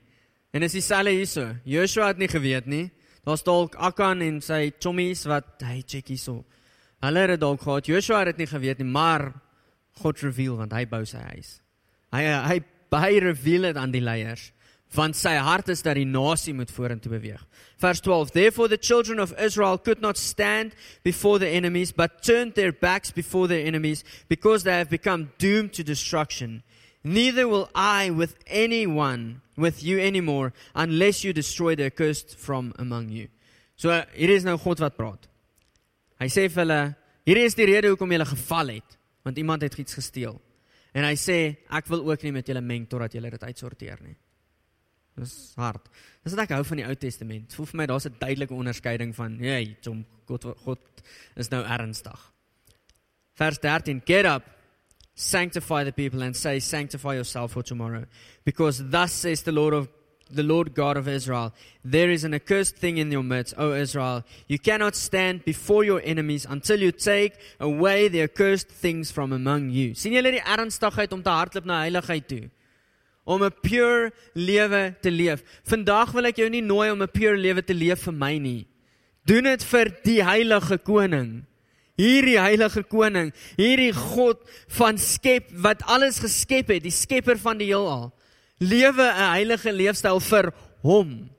En 0.53 0.61
dis 0.61 0.75
dieselfde 0.77 1.15
hierso. 1.17 1.47
Joshua 1.65 2.11
het 2.13 2.21
nie 2.21 2.29
geweet 2.29 2.67
nie. 2.69 2.87
Daar's 3.25 3.45
dalk 3.47 3.77
Akan 3.81 4.21
en 4.21 4.41
sy 4.45 4.73
chommies 4.83 5.25
wat 5.31 5.63
hy 5.65 5.81
check 5.87 6.11
hierso. 6.13 6.43
Hulle 7.03 7.25
het 7.25 7.35
dit 7.35 7.43
dalk 7.43 7.63
gehad. 7.65 7.89
Joshua 7.89 8.21
het 8.23 8.35
dit 8.35 8.45
nie 8.45 8.51
geweet 8.51 8.83
nie, 8.83 8.91
maar 8.93 9.31
God 10.03 10.21
reveal 10.21 10.59
want 10.61 10.75
hy 10.77 10.85
bou 10.89 11.03
sy 11.09 11.23
huis. 11.33 11.57
Hy 12.13 12.27
hy 12.29 12.59
hy 12.93 13.13
reveal 13.25 13.71
dit 13.71 13.79
aan 13.81 13.95
die 13.95 14.05
leiers 14.05 14.51
want 14.93 15.17
sy 15.17 15.35
hart 15.41 15.71
is 15.73 15.83
dat 15.85 15.97
die 15.97 16.09
nasie 16.09 16.53
moet 16.55 16.71
vorentoe 16.73 17.15
beweeg. 17.15 17.41
Vers 17.81 18.03
12. 18.05 18.33
Therefore 18.35 18.69
the 18.69 18.77
children 18.77 19.21
of 19.21 19.33
Israel 19.41 19.79
could 19.79 20.01
not 20.01 20.19
stand 20.19 20.75
before 21.03 21.39
the 21.39 21.49
enemies 21.49 21.93
but 21.93 22.23
turned 22.23 22.55
their 22.55 22.73
backs 22.73 23.11
before 23.11 23.49
their 23.49 23.65
enemies 23.65 24.05
because 24.29 24.65
they 24.65 24.77
have 24.77 24.91
become 24.91 25.31
doomed 25.39 25.73
to 25.73 25.83
destruction. 25.83 26.63
Neither 27.05 27.49
will 27.49 27.69
I 27.75 28.11
with 28.11 28.37
anyone 28.47 29.43
with 29.57 29.83
you 29.83 29.99
anymore 29.99 30.53
unless 30.75 31.25
you 31.25 31.33
destroy 31.33 31.75
the 31.75 31.87
accursed 31.87 32.37
from 32.37 32.73
among 32.79 33.11
you. 33.11 33.29
So 33.77 33.91
hier 34.15 34.31
is 34.31 34.45
nou 34.45 34.57
God 34.63 34.83
wat 34.85 34.97
praat. 34.97 35.27
Hy 36.23 36.29
sê 36.31 36.47
vir 36.47 36.63
hulle, 36.63 36.81
hier 37.27 37.41
is 37.43 37.57
die 37.59 37.67
rede 37.67 37.91
hoekom 37.91 38.13
julle 38.15 38.27
geval 38.29 38.77
het, 38.77 38.99
want 39.27 39.39
iemand 39.39 39.65
het 39.67 39.75
iets 39.83 39.99
gesteel. 39.99 40.39
En 40.95 41.07
hy 41.09 41.17
sê 41.19 41.39
ek 41.73 41.89
wil 41.91 42.05
ook 42.07 42.23
nie 42.23 42.35
met 42.37 42.47
julle 42.47 42.63
meng 42.63 42.87
totdat 42.87 43.17
julle 43.17 43.33
dit 43.35 43.47
uitsorteer 43.49 44.05
nie. 44.05 44.15
Dis 45.19 45.35
hard. 45.61 45.89
Dis 46.23 46.37
wat 46.37 46.45
ek 46.47 46.55
hou 46.57 46.63
van 46.69 46.81
die 46.81 46.87
Ou 46.87 46.95
Testament. 46.97 47.49
Dit 47.49 47.57
voel 47.59 47.69
vir 47.73 47.81
my 47.83 47.87
daar's 47.91 48.07
'n 48.07 48.17
duidelike 48.21 48.55
onderskeiding 48.55 49.15
van, 49.15 49.39
hey, 49.39 49.77
Tom, 49.83 50.07
God 50.27 50.45
God 50.65 50.81
is 51.37 51.51
nou 51.51 51.65
ernstig. 51.65 52.33
Vers 53.35 53.59
13: 53.59 54.03
Get 54.05 54.25
up, 54.25 54.45
sanctify 55.15 55.85
the 55.85 55.93
people 55.93 56.23
and 56.23 56.35
say 56.35 56.59
sanctify 56.59 57.15
yourself 57.15 57.53
for 57.53 57.63
tomorrow, 57.63 58.05
because 58.45 58.89
thus 58.91 59.13
says 59.13 59.43
the 59.43 59.53
Lord 59.53 59.75
of 59.75 59.89
the 60.35 60.43
Lord 60.43 60.75
God 60.75 60.97
of 60.97 61.09
Israel, 61.09 61.53
there 61.85 62.11
is 62.11 62.25
an 62.25 62.35
accursed 62.35 62.77
thing 62.77 62.97
in 62.97 63.13
your 63.13 63.23
midst, 63.23 63.55
O 63.59 63.75
Israel. 63.75 64.25
You 64.49 64.59
cannot 64.59 64.97
stand 64.97 65.45
before 65.45 65.85
your 65.85 66.01
enemies 66.05 66.47
until 66.49 66.81
you 66.81 66.93
take 66.93 67.35
away 67.61 68.09
the 68.09 68.23
accursed 68.23 68.69
things 68.69 69.11
from 69.11 69.33
among 69.33 69.71
you. 69.71 69.95
sien 69.95 70.15
julle 70.17 70.33
die 70.33 70.43
ernstigheid 70.43 71.13
om 71.13 71.23
te 71.23 71.31
hardloop 71.31 71.69
na 71.69 71.83
heiligheid 71.85 72.29
toe? 72.29 72.51
Om 73.25 73.45
'n 73.45 73.55
pure 73.63 74.13
lewe 74.35 74.97
te 75.01 75.11
leef. 75.11 75.43
Vandag 75.65 76.13
wil 76.13 76.27
ek 76.27 76.37
jou 76.37 76.49
nie 76.49 76.63
nooi 76.63 76.91
om 76.91 77.03
'n 77.03 77.09
pure 77.09 77.37
lewe 77.37 77.63
te 77.63 77.75
leef 77.75 78.05
vir 78.05 78.13
my 78.15 78.39
nie. 78.39 78.67
Doen 79.27 79.45
dit 79.45 79.63
vir 79.63 79.93
die 80.03 80.23
heilige 80.25 80.79
koning. 80.79 81.47
Hierdie 82.01 82.39
heilige 82.41 82.83
koning, 82.89 83.33
hierdie 83.57 83.93
God 83.93 84.41
van 84.79 84.99
skep 84.99 85.51
wat 85.63 85.83
alles 85.93 86.19
geskep 86.19 86.69
het, 86.73 86.83
die 86.83 86.95
skepper 86.95 87.37
van 87.39 87.59
die 87.59 87.69
heelal 87.73 88.13
lewe 88.63 89.03
'n 89.03 89.31
heilige 89.35 89.73
leefstyl 89.73 90.21
vir 90.21 90.53
hom. 90.83 91.31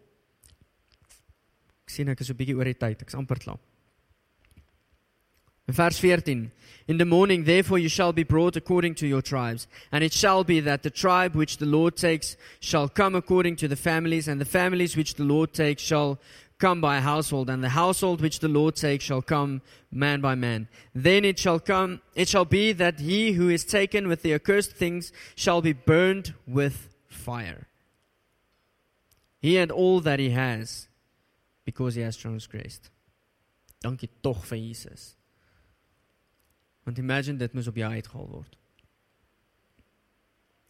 Ek 1.85 1.89
sien 1.89 2.09
ek 2.09 2.21
is 2.21 2.27
so 2.27 2.33
'n 2.33 2.37
bietjie 2.37 2.55
oor 2.55 2.65
die 2.65 2.73
tyd. 2.73 3.01
Ek's 3.01 3.15
amper 3.15 3.39
klaar. 3.39 3.59
In 5.67 5.73
vers 5.73 5.99
14 5.99 6.51
In 6.87 6.97
the 6.97 7.05
morning 7.05 7.45
therefore 7.45 7.79
you 7.79 7.87
shall 7.87 8.11
be 8.11 8.23
brought 8.23 8.57
according 8.57 8.93
to 8.95 9.07
your 9.07 9.21
tribes 9.21 9.67
and 9.93 10.03
it 10.03 10.11
shall 10.11 10.43
be 10.43 10.59
that 10.59 10.83
the 10.83 10.89
tribe 10.89 11.33
which 11.35 11.57
the 11.57 11.65
Lord 11.65 11.95
takes 11.95 12.35
shall 12.59 12.89
come 12.89 13.15
according 13.15 13.55
to 13.57 13.69
the 13.69 13.77
families 13.77 14.27
and 14.27 14.41
the 14.41 14.45
families 14.59 14.97
which 14.97 15.13
the 15.13 15.23
Lord 15.23 15.53
takes 15.53 15.81
shall 15.81 16.19
come 16.63 16.79
by 16.79 16.95
a 16.97 17.01
household 17.01 17.49
and 17.49 17.63
the 17.63 17.75
household 17.83 18.21
which 18.21 18.39
the 18.39 18.53
Lord 18.59 18.75
takes 18.75 19.03
shall 19.03 19.21
come 19.21 19.61
man 19.91 20.21
by 20.21 20.35
man 20.35 20.67
then 21.07 21.25
it 21.25 21.37
shall 21.37 21.59
come 21.59 22.01
it 22.15 22.27
shall 22.29 22.45
be 22.45 22.65
that 22.83 22.99
he 22.99 23.33
who 23.33 23.49
is 23.49 23.65
taken 23.65 24.07
with 24.07 24.21
the 24.21 24.33
accursed 24.33 24.71
things 24.83 25.11
shall 25.35 25.61
be 25.61 25.73
burned 25.73 26.33
with 26.47 26.77
fire. 27.13 27.67
He 29.39 29.57
and 29.57 29.71
all 29.71 29.99
that 30.01 30.19
he 30.19 30.31
has 30.31 30.87
because 31.65 31.95
he 31.95 32.01
has 32.01 32.17
transgressed. 32.17 32.89
Dankie 33.83 34.09
tog 34.21 34.43
vir 34.45 34.57
Jesus. 34.57 35.15
Want 36.85 36.99
imagine 36.99 37.37
dit 37.37 37.53
moes 37.53 37.67
op 37.67 37.75
jou 37.75 38.01
word. 38.13 38.55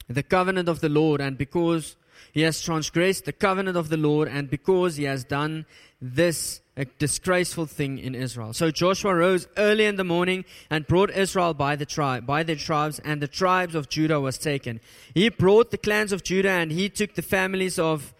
The 0.07 0.23
covenant 0.23 0.69
of 0.69 0.79
the 0.79 0.89
Lord 0.89 1.21
and 1.21 1.37
because 1.37 1.95
he 2.31 2.41
has 2.41 2.61
transgressed 2.61 3.25
the 3.25 3.33
covenant 3.33 3.77
of 3.77 3.89
the 3.89 3.97
Lord 3.97 4.27
and 4.27 4.49
because 4.49 4.95
he 4.95 5.03
has 5.05 5.23
done 5.23 5.65
this 6.01 6.61
a 6.75 6.85
disgraceful 6.85 7.67
thing 7.67 7.99
in 7.99 8.15
Israel. 8.15 8.51
So 8.51 8.71
Joshua 8.71 9.13
rose 9.13 9.47
early 9.57 9.85
in 9.85 9.95
the 9.95 10.03
morning 10.03 10.43
and 10.69 10.87
brought 10.87 11.11
Israel 11.11 11.53
by 11.53 11.75
the 11.75 11.85
tribe, 11.85 12.25
by 12.25 12.41
their 12.41 12.55
tribes, 12.55 12.99
and 12.99 13.21
the 13.21 13.27
tribes 13.27 13.75
of 13.75 13.89
Judah 13.89 14.19
was 14.19 14.39
taken. 14.39 14.79
He 15.13 15.29
brought 15.29 15.69
the 15.69 15.77
clans 15.77 16.11
of 16.11 16.23
Judah 16.23 16.49
and 16.49 16.71
he 16.71 16.89
took 16.89 17.13
the 17.13 17.21
families 17.21 17.77
of 17.77 18.13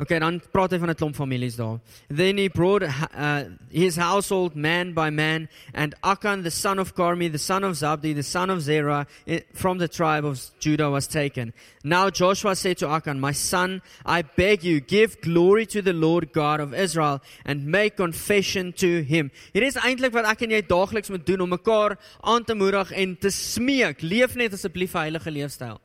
Okay, 0.00 0.16
dan 0.16 0.38
praat 0.48 0.72
hy 0.72 0.78
van 0.80 0.88
'n 0.88 0.96
klomp 0.96 1.14
families 1.14 1.56
daar. 1.56 1.78
Then 2.08 2.38
he 2.38 2.48
brought 2.48 2.82
uh, 2.82 3.44
his 3.68 3.96
household 3.96 4.54
man 4.54 4.94
by 4.94 5.10
man 5.10 5.48
and 5.74 5.94
Achan 6.02 6.42
the 6.42 6.50
son 6.50 6.78
of 6.78 6.94
Carmi 6.94 7.28
the 7.28 7.38
son 7.38 7.64
of 7.64 7.76
Zabdi 7.76 8.14
the 8.14 8.22
son 8.22 8.48
of 8.48 8.62
Zerah 8.62 9.06
from 9.52 9.76
the 9.76 9.88
tribe 9.88 10.24
of 10.24 10.40
Judah 10.58 10.88
was 10.88 11.06
taken. 11.06 11.52
Now 11.84 12.08
Joshua 12.08 12.56
said 12.56 12.78
to 12.78 12.88
Achan, 12.88 13.20
"My 13.20 13.32
son, 13.32 13.82
I 14.06 14.22
beg 14.22 14.64
you, 14.64 14.80
give 14.80 15.20
glory 15.20 15.66
to 15.66 15.82
the 15.82 15.92
Lord 15.92 16.32
God 16.32 16.60
of 16.60 16.72
Israel 16.72 17.20
and 17.44 17.66
make 17.66 17.96
confession 17.96 18.72
to 18.72 19.02
him." 19.02 19.30
Hier 19.52 19.64
is 19.64 19.76
eintlik 19.76 20.14
wat 20.14 20.24
ek 20.24 20.42
en 20.42 20.50
jy 20.50 20.62
daagliks 20.62 21.10
moet 21.10 21.26
doen 21.26 21.40
om 21.40 21.48
mekaar 21.50 21.98
aan 22.24 22.44
te 22.44 22.54
moedig 22.54 22.90
en 22.92 23.18
te 23.18 23.28
smeek, 23.28 24.00
leef 24.00 24.34
net 24.34 24.52
asseblief 24.52 24.94
'n 24.94 25.12
heilige 25.12 25.30
leefstyl. 25.30 25.78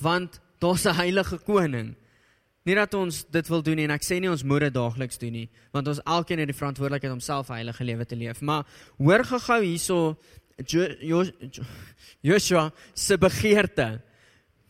Want 0.00 0.40
daar's 0.60 0.86
'n 0.86 0.94
heilige 0.94 1.38
koning. 1.44 1.94
Nie 2.68 2.76
dat 2.76 2.92
ons 2.98 3.22
dit 3.32 3.48
wil 3.48 3.62
doen 3.64 3.78
nie 3.80 3.86
en 3.88 3.94
ek 3.94 4.04
sê 4.04 4.18
nie 4.20 4.28
ons 4.28 4.44
moet 4.44 4.66
dit 4.66 4.74
daagliks 4.74 5.16
doen 5.22 5.32
nie, 5.32 5.46
want 5.72 5.88
ons 5.88 6.02
elkeen 6.04 6.42
het 6.42 6.50
die 6.50 6.56
verantwoordelikheid 6.58 7.14
om 7.14 7.22
self 7.24 7.48
heilige 7.54 7.86
lewe 7.88 8.04
te 8.04 8.18
leef. 8.18 8.42
Maar 8.44 8.68
hoor 8.98 9.24
gou-gou 9.24 9.62
hierso 9.62 10.18
Joshua 12.20 12.68
se 12.92 13.16
begeerte. 13.16 14.02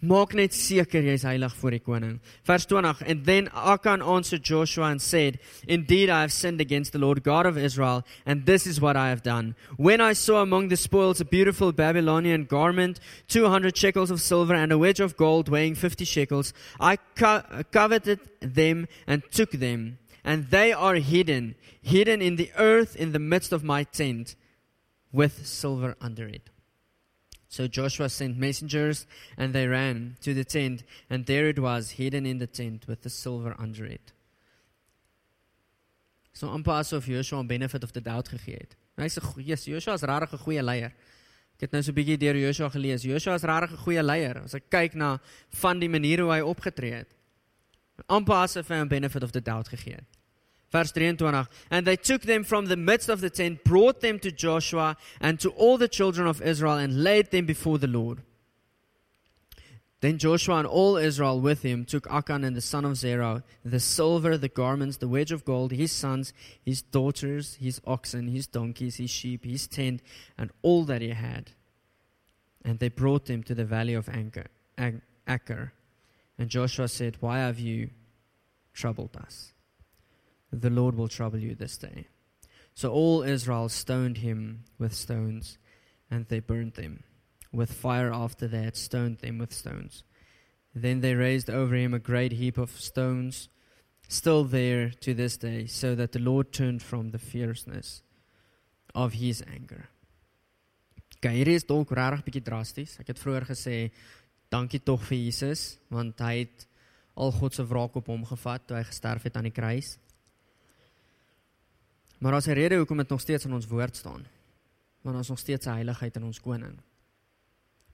Maak 0.01 0.33
net 0.39 0.55
seker 0.55 1.03
jy's 1.03 1.25
heilig 1.27 1.55
voor 1.59 1.75
die 1.75 1.81
koning. 1.83 2.21
Vers 2.47 2.67
20 2.71 3.03
And 3.03 3.25
then 3.27 3.49
Achan 3.53 4.01
answered 4.01 4.45
Joshua 4.45 4.93
and 4.93 5.03
said, 5.03 5.41
Indeed 5.67 6.09
I 6.09 6.21
have 6.21 6.33
sinned 6.33 6.61
against 6.61 6.93
the 6.93 7.01
Lord 7.01 7.25
God 7.25 7.47
of 7.47 7.59
Israel, 7.59 8.05
and 8.25 8.47
this 8.47 8.65
is 8.65 8.81
what 8.81 8.97
I 8.97 9.09
have 9.09 9.25
done. 9.25 9.57
When 9.77 10.01
I 10.01 10.13
saw 10.13 10.41
among 10.41 10.69
the 10.69 10.77
spoils 10.77 11.21
a 11.21 11.25
beautiful 11.25 11.73
Babylonian 11.73 12.45
garment, 12.45 13.01
200 13.27 13.77
shekels 13.77 14.13
of 14.13 14.21
silver 14.21 14.55
and 14.55 14.71
a 14.71 14.79
wedge 14.79 15.01
of 15.01 15.17
gold 15.17 15.49
weighing 15.49 15.75
50 15.75 16.05
shekels, 16.05 16.53
I 16.79 16.99
co- 17.17 17.43
coveted 17.73 18.21
them 18.41 18.87
and 19.09 19.25
took 19.33 19.51
them, 19.51 19.99
and 20.25 20.47
they 20.51 20.73
are 20.73 20.95
hidden, 20.95 21.57
hidden 21.83 22.23
in 22.23 22.37
the 22.37 22.53
earth 22.57 22.95
in 22.95 23.11
the 23.11 23.19
midst 23.19 23.53
of 23.53 23.65
my 23.65 23.83
tent, 23.83 24.37
with 25.11 25.45
silver 25.45 25.97
under 26.01 26.29
it. 26.29 26.51
So 27.49 27.67
Joshua 27.67 28.09
sent 28.11 28.37
messengers, 28.37 29.07
and 29.37 29.55
they 29.55 29.67
ran 29.67 30.17
to 30.21 30.35
the 30.35 30.45
tent, 30.45 30.83
and 31.09 31.25
there 31.25 31.49
it 31.49 31.59
was, 31.59 31.93
hidden 31.93 32.27
in 32.27 32.39
the 32.39 32.47
tent 32.47 32.87
with 32.87 33.03
the 33.03 33.11
silver 33.11 33.55
under 33.59 33.87
it. 33.87 34.13
So 36.35 36.49
amper 36.49 36.79
asof 36.81 37.07
Joshua 37.07 37.41
'n 37.41 37.47
benefit 37.47 37.83
of 37.83 37.93
the 37.93 38.01
doubt 38.01 38.29
gegee 38.29 38.59
het. 38.59 38.77
Hy's 38.97 39.19
'n 39.19 39.43
yes, 39.43 39.65
Joshua 39.65 39.95
is 39.95 40.03
regtig 40.03 40.33
'n 40.33 40.39
goeie 40.39 40.63
leier. 40.63 40.93
Ek 41.55 41.61
het 41.61 41.73
nou 41.73 41.83
so 41.83 41.91
'n 41.91 41.95
bietjie 41.95 42.19
deur 42.19 42.37
Joshua 42.37 42.69
gelees. 42.69 43.03
Joshua 43.03 43.35
is 43.35 43.43
regtig 43.43 43.73
'n 43.73 43.77
goeie 43.77 44.03
leier. 44.03 44.43
As 44.45 44.55
ek 44.55 44.69
kyk 44.71 44.95
na 44.95 45.19
van 45.49 45.79
die 45.81 45.89
maniere 45.89 46.23
hoe 46.23 46.33
hy 46.33 46.41
opgetree 46.41 46.93
het. 46.93 47.15
Amper 48.09 48.35
asof 48.35 48.69
hy 48.69 48.75
'n 48.75 48.89
benefit 48.89 49.23
of 49.23 49.33
the 49.33 49.41
doubt 49.41 49.69
gegee 49.69 49.95
het. 49.95 50.18
Vers 50.71 50.93
23 50.93 51.45
And 51.71 51.87
they 51.87 51.97
took 51.97 52.23
them 52.23 52.45
from 52.45 52.67
the 52.67 52.77
midst 52.77 53.09
of 53.09 53.21
the 53.21 53.31
tent, 53.31 53.65
brought 53.65 54.01
them 54.01 54.19
to 54.19 54.31
Joshua 54.31 54.97
and 55.21 55.41
to 55.41 55.51
all 55.51 55.79
the 55.79 55.89
children 55.89 56.27
of 56.27 56.43
Israel, 56.43 56.75
and 56.75 57.03
laid 57.03 57.31
them 57.31 57.47
before 57.47 57.79
the 57.79 57.87
Lord. 57.87 58.23
Then 60.01 60.19
Joshua 60.19 60.59
and 60.59 60.67
all 60.67 60.97
Israel 60.97 61.41
with 61.41 61.63
him 61.63 61.85
took 61.85 62.07
Achan 62.09 62.45
and 62.45 62.55
the 62.55 62.61
son 62.61 62.85
of 62.85 62.97
Zerah, 62.97 63.43
the 63.65 63.81
silver, 63.81 64.39
the 64.39 64.49
garments, 64.49 64.99
the 64.99 65.09
wedge 65.09 65.33
of 65.33 65.45
gold, 65.45 65.73
his 65.73 65.91
sons, 65.91 66.33
his 66.65 66.83
daughters, 66.83 67.57
his 67.57 67.81
oxen, 67.85 68.29
his 68.29 68.47
donkeys, 68.47 68.97
his 68.97 69.11
sheep, 69.11 69.45
his 69.45 69.67
tent, 69.67 70.01
and 70.37 70.53
all 70.63 70.85
that 70.85 71.03
he 71.03 71.11
had. 71.11 71.51
And 72.65 72.79
they 72.79 72.91
brought 72.91 73.27
them 73.27 73.43
to 73.45 73.55
the 73.55 73.65
valley 73.65 73.95
of 73.95 74.07
Acher. 74.07 75.71
And 76.39 76.49
Joshua 76.49 76.87
said, 76.87 77.17
Why 77.19 77.39
have 77.39 77.59
you 77.59 77.91
troubled 78.73 79.17
us? 79.17 79.53
The 80.53 80.71
Lord 80.71 80.95
will 80.95 81.09
trouble 81.09 81.39
you 81.39 81.55
this 81.55 81.77
day. 81.77 82.07
So 82.75 82.93
all 82.93 83.23
Israel 83.23 83.69
stoned 83.69 84.19
him 84.19 84.65
with 84.79 84.95
stones, 84.95 85.59
and 86.11 86.27
they 86.29 86.41
burned 86.41 86.75
them. 86.75 87.03
With 87.53 87.73
fire 87.73 88.13
after 88.13 88.47
they 88.47 88.63
had 88.63 88.77
stoned 88.77 89.19
them 89.19 89.39
with 89.39 89.53
stones. 89.53 90.05
Then 90.75 91.01
they 91.01 91.15
raised 91.15 91.51
over 91.51 91.75
him 91.75 91.95
a 91.95 91.99
great 91.99 92.33
heap 92.33 92.59
of 92.59 92.71
stones, 92.71 93.49
still 94.07 94.45
there 94.45 94.91
to 95.01 95.15
this 95.15 95.37
day, 95.37 95.67
so 95.67 95.95
that 95.95 96.13
the 96.13 96.19
Lord 96.19 96.53
turned 96.53 96.83
from 96.83 97.11
the 97.11 97.19
fierceness 97.19 98.03
of 98.95 99.15
his 99.15 99.43
anger. 99.47 99.89
Okay, 101.19 101.43
hier 101.43 101.49
is 101.51 101.65
dalk 101.67 101.91
regtig 101.91 102.29
bietjie 102.29 102.45
drasties. 102.47 102.93
Ek 103.03 103.09
het 103.11 103.19
vroeër 103.19 103.49
gesê 103.49 103.77
dankie 104.55 104.79
tog 104.79 105.03
vir 105.09 105.19
Jesus 105.19 105.81
want 105.91 106.21
hy 106.23 106.45
het 106.45 106.69
al 107.19 107.33
God 107.35 107.57
se 107.57 107.65
wraak 107.67 107.97
op 107.99 108.07
hom 108.07 108.23
gevat 108.29 108.69
toe 108.69 108.77
hy 108.79 108.85
gesterf 108.87 109.27
het 109.27 109.35
aan 109.35 109.49
die 109.49 109.55
kruis. 109.57 109.97
Maar 112.19 112.33
daar's 112.33 112.47
'n 112.47 112.53
rede 112.53 112.77
hoekom 112.77 112.97
dit 112.97 113.09
nog 113.09 113.21
steeds 113.21 113.45
in 113.45 113.53
ons 113.53 113.67
woord 113.67 113.97
staan. 113.97 114.27
Want 115.01 115.17
ons 115.17 115.29
nog 115.29 115.39
steeds 115.39 115.67
'n 115.67 115.71
heiligheid 115.71 116.17
in 116.17 116.25
ons 116.25 116.41
koning. 116.41 116.81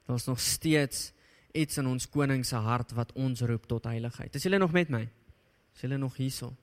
Daar's 0.04 0.24
nog 0.24 0.40
steeds 0.40 1.12
iets 1.52 1.76
in 1.76 1.86
ons 1.86 2.08
koning 2.08 2.46
se 2.46 2.56
hart 2.56 2.92
wat 2.92 3.12
ons 3.12 3.40
roep 3.40 3.66
tot 3.66 3.84
heiligheid. 3.84 4.34
Is 4.34 4.42
julle 4.42 4.58
nog 4.58 4.72
met 4.72 4.88
my? 4.88 5.08
Is 5.74 5.80
julle 5.80 5.96
nog 5.96 6.16
hierso? 6.16 6.56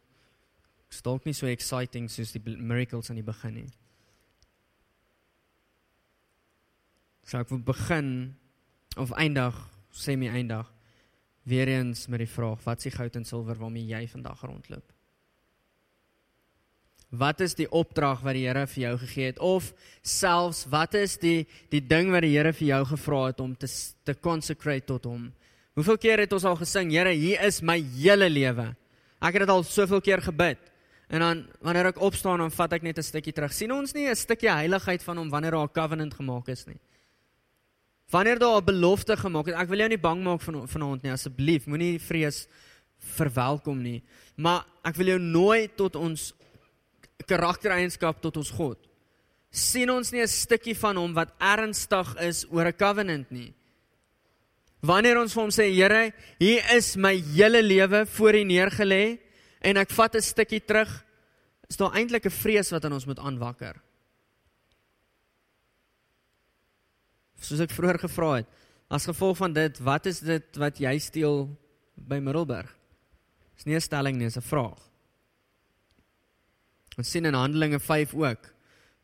Ek 0.88 0.98
stalk 1.00 1.26
nie 1.26 1.34
so 1.34 1.48
exciting 1.48 2.10
soos 2.12 2.34
die 2.36 2.42
miracles 2.58 3.10
aan 3.10 3.16
die 3.16 3.24
begin 3.24 3.54
nie. 3.54 3.70
So 7.24 7.40
ek 7.40 7.50
wil 7.50 7.62
begin 7.64 8.36
of 9.00 9.12
eindig, 9.12 9.56
sê 9.96 10.18
my 10.18 10.28
eindig 10.28 10.68
weer 11.48 11.68
eens 11.72 12.08
met 12.12 12.20
die 12.20 12.28
vraag: 12.28 12.64
wat 12.64 12.78
is 12.78 12.90
die 12.90 12.98
goud 12.98 13.16
en 13.16 13.26
silwer 13.26 13.56
waarmee 13.56 13.88
jy 13.88 14.08
vandag 14.12 14.44
rondloop? 14.44 14.92
Wat 17.12 17.42
is 17.44 17.54
die 17.56 17.68
opdrag 17.68 18.22
wat 18.24 18.34
die 18.38 18.48
Here 18.48 18.64
vir 18.68 18.84
jou 18.84 18.98
gegee 19.04 19.26
het 19.34 19.40
of 19.40 19.74
selfs 20.02 20.64
wat 20.72 20.96
is 20.96 21.18
die 21.20 21.46
die 21.70 21.84
ding 21.84 22.12
wat 22.12 22.24
die 22.24 22.32
Here 22.38 22.54
vir 22.56 22.68
jou 22.68 22.82
gevra 22.94 23.26
het 23.28 23.40
om 23.44 23.56
te 23.56 23.68
te 24.06 24.16
consecrate 24.16 24.88
tot 24.88 25.06
hom. 25.06 25.32
Hoeveel 25.76 25.98
keer 25.98 26.20
het 26.24 26.34
ons 26.34 26.46
al 26.48 26.58
gesing, 26.60 26.92
Here, 26.92 27.12
hier 27.16 27.44
is 27.48 27.62
my 27.62 27.78
hele 27.80 28.30
lewe. 28.30 28.72
Ek 29.22 29.36
het 29.36 29.46
dit 29.46 29.54
al 29.54 29.64
soveel 29.64 30.02
keer 30.02 30.24
gebid. 30.24 30.60
En 31.12 31.20
dan 31.20 31.44
wanneer 31.60 31.92
ek 31.92 32.00
opstaan, 32.00 32.40
dan 32.40 32.52
vat 32.52 32.74
ek 32.74 32.84
net 32.84 32.98
'n 32.98 33.04
stukkie 33.04 33.34
terug. 33.34 33.54
sien 33.54 33.72
ons 33.72 33.94
nie 33.94 34.08
'n 34.08 34.16
stukkie 34.16 34.50
heiligheid 34.50 35.04
van 35.04 35.18
hom 35.18 35.30
wanneer 35.30 35.52
daar 35.52 35.68
'n 35.68 35.74
covenant 35.74 36.14
gemaak 36.14 36.48
is 36.48 36.66
nie. 36.66 36.80
Wanneer 38.10 38.40
daar 38.40 38.62
'n 38.62 38.66
belofte 38.66 39.18
gemaak 39.18 39.48
is, 39.48 39.54
ek 39.54 39.68
wil 39.68 39.80
jou 39.80 39.90
nie 39.90 39.98
bang 39.98 40.24
maak 40.24 40.42
van 40.42 40.68
vanaand 40.68 41.04
nie, 41.04 41.12
asseblief, 41.12 41.68
moenie 41.68 42.00
vrees 42.00 42.48
verwelkom 42.98 43.82
nie. 43.82 44.04
Maar 44.36 44.66
ek 44.84 44.96
wil 44.96 45.06
jou 45.06 45.20
nooi 45.20 45.70
tot 45.76 45.96
ons 45.96 46.34
karaktereienskap 47.24 48.22
tot 48.22 48.38
ons 48.38 48.52
God. 48.52 48.78
sien 49.52 49.90
ons 49.90 50.12
nie 50.14 50.22
'n 50.22 50.28
stukkie 50.28 50.76
van 50.76 50.96
hom 50.96 51.14
wat 51.14 51.34
ernstig 51.38 52.16
is 52.22 52.46
oor 52.50 52.68
'n 52.68 52.74
covenant 52.74 53.32
nie. 53.32 53.54
Wanneer 54.82 55.20
ons 55.20 55.34
vir 55.34 55.42
hom 55.44 55.52
sê 55.52 55.70
Here, 55.74 56.14
hier 56.40 56.64
is 56.76 56.96
my 56.96 57.16
hele 57.16 57.62
lewe 57.62 58.06
voor 58.06 58.34
U 58.34 58.44
neergelê 58.44 59.20
en 59.62 59.78
ek 59.78 59.92
vat 59.92 60.16
'n 60.16 60.22
stukkie 60.22 60.66
terug, 60.66 60.90
is 61.70 61.78
daar 61.78 61.94
eintlik 61.94 62.26
'n 62.26 62.30
vrees 62.30 62.72
wat 62.72 62.86
in 62.86 62.94
ons 62.94 63.06
moet 63.06 63.20
aanwakker. 63.20 63.76
Soos 67.40 67.60
ek 67.60 67.72
vroeër 67.72 68.00
gevra 68.00 68.34
het, 68.36 68.48
as 68.90 69.06
gevolg 69.06 69.38
van 69.38 69.54
dit, 69.54 69.80
wat 69.80 70.06
is 70.06 70.20
dit 70.20 70.58
wat 70.58 70.78
jy 70.78 70.98
steel 71.00 71.50
by 71.96 72.20
Middelburg? 72.20 72.70
Dis 73.56 73.66
nie 73.66 73.76
'n 73.76 73.82
stelling 73.82 74.18
nie, 74.18 74.26
dis 74.26 74.38
'n 74.38 74.42
vraag. 74.42 74.91
Ons 77.02 77.10
sien 77.10 77.26
in 77.26 77.34
Handelinge 77.34 77.80
5 77.82 78.14
ook. 78.14 78.44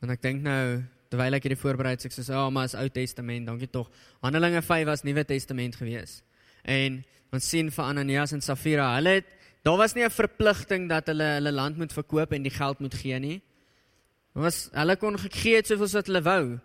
En 0.05 0.11
ek 0.13 0.21
dink 0.21 0.43
nou 0.45 0.83
terwyl 1.09 1.33
ek 1.33 1.47
hierdie 1.47 1.57
voorberei 1.57 1.95
het, 1.95 2.03
ek 2.05 2.13
sê, 2.13 2.27
"Ja, 2.27 2.45
oh, 2.45 2.51
maar 2.53 2.67
is 2.69 2.75
Ou 2.75 2.89
Testament, 2.89 3.47
dankie 3.47 3.69
tog." 3.69 3.89
Handelinge 4.21 4.61
5 4.61 4.85
was 4.85 5.03
Nuwe 5.03 5.25
Testament 5.25 5.75
gewees. 5.75 6.21
En 6.63 7.03
ons 7.33 7.49
sien 7.49 7.71
vir 7.71 7.83
Ananias 7.83 8.33
en 8.33 8.41
Safira, 8.41 8.95
hulle 8.95 9.09
het 9.09 9.25
daar 9.63 9.77
was 9.77 9.95
nie 9.95 10.03
'n 10.03 10.09
verpligting 10.09 10.87
dat 10.89 11.07
hulle 11.07 11.23
hulle 11.23 11.51
land 11.51 11.77
moet 11.77 11.93
verkoop 11.93 12.33
en 12.33 12.43
die 12.43 12.51
geld 12.51 12.79
moet 12.79 12.93
gee 12.93 13.19
nie. 13.19 13.41
Dit 14.33 14.43
was 14.43 14.69
hulle 14.73 14.95
kon 14.95 15.17
gegee 15.17 15.55
het 15.55 15.67
soveel 15.67 15.89
wat 15.93 16.05
hulle 16.05 16.21
wou. 16.21 16.59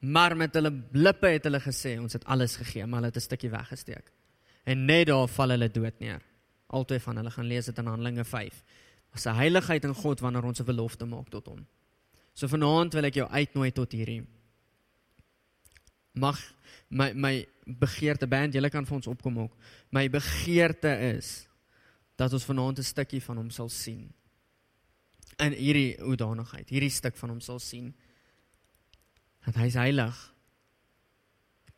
Maar 0.00 0.36
met 0.36 0.54
hulle 0.54 0.82
lippe 0.92 1.26
het 1.26 1.44
hulle 1.44 1.60
gesê, 1.60 1.98
"Ons 1.98 2.12
het 2.12 2.24
alles 2.24 2.56
gegee," 2.56 2.86
maar 2.86 3.00
hulle 3.00 3.12
het 3.12 3.16
'n 3.16 3.20
stukkie 3.20 3.50
weggesteek. 3.50 4.12
En 4.64 4.84
net 4.84 5.06
daar 5.06 5.28
val 5.28 5.48
hulle 5.48 5.70
dood 5.70 5.98
neer. 6.00 6.20
Altyd 6.66 7.02
van 7.02 7.16
hulle 7.16 7.30
gaan 7.30 7.46
lees 7.46 7.64
dit 7.64 7.78
in 7.78 7.86
Handelinge 7.86 8.24
5 8.24 8.62
'n 9.24 9.34
heiligheid 9.34 9.84
in 9.84 9.94
God 9.94 10.20
wanneer 10.20 10.44
ons 10.44 10.60
'n 10.60 10.64
belofte 10.64 11.06
maak 11.06 11.28
tot 11.30 11.46
hom. 11.46 11.66
So 12.34 12.46
vanaand 12.46 12.92
wil 12.92 13.04
ek 13.04 13.14
jou 13.14 13.28
uitnooi 13.28 13.72
tot 13.72 13.92
hierdie. 13.92 14.26
Mag 16.12 16.36
my 16.88 17.12
my 17.12 17.46
begeerte 17.66 18.26
band, 18.26 18.54
julle 18.54 18.70
kan 18.70 18.84
vir 18.86 18.94
ons 18.94 19.06
opkom 19.06 19.38
ook. 19.38 19.56
My 19.90 20.08
begeerte 20.08 21.16
is 21.16 21.48
dat 22.16 22.32
ons 22.32 22.44
vanaand 22.44 22.78
'n 22.78 22.82
stukkie 22.82 23.22
van 23.22 23.36
hom 23.36 23.50
sal 23.50 23.68
sien. 23.68 24.12
In 25.38 25.52
hierdie 25.52 25.96
oordanigheid, 26.00 26.68
hierdie 26.68 26.90
stuk 26.90 27.16
van 27.16 27.30
hom 27.30 27.40
sal 27.40 27.58
sien. 27.58 27.94
Dat 29.44 29.54
hy 29.54 29.70
heilig. 29.70 30.34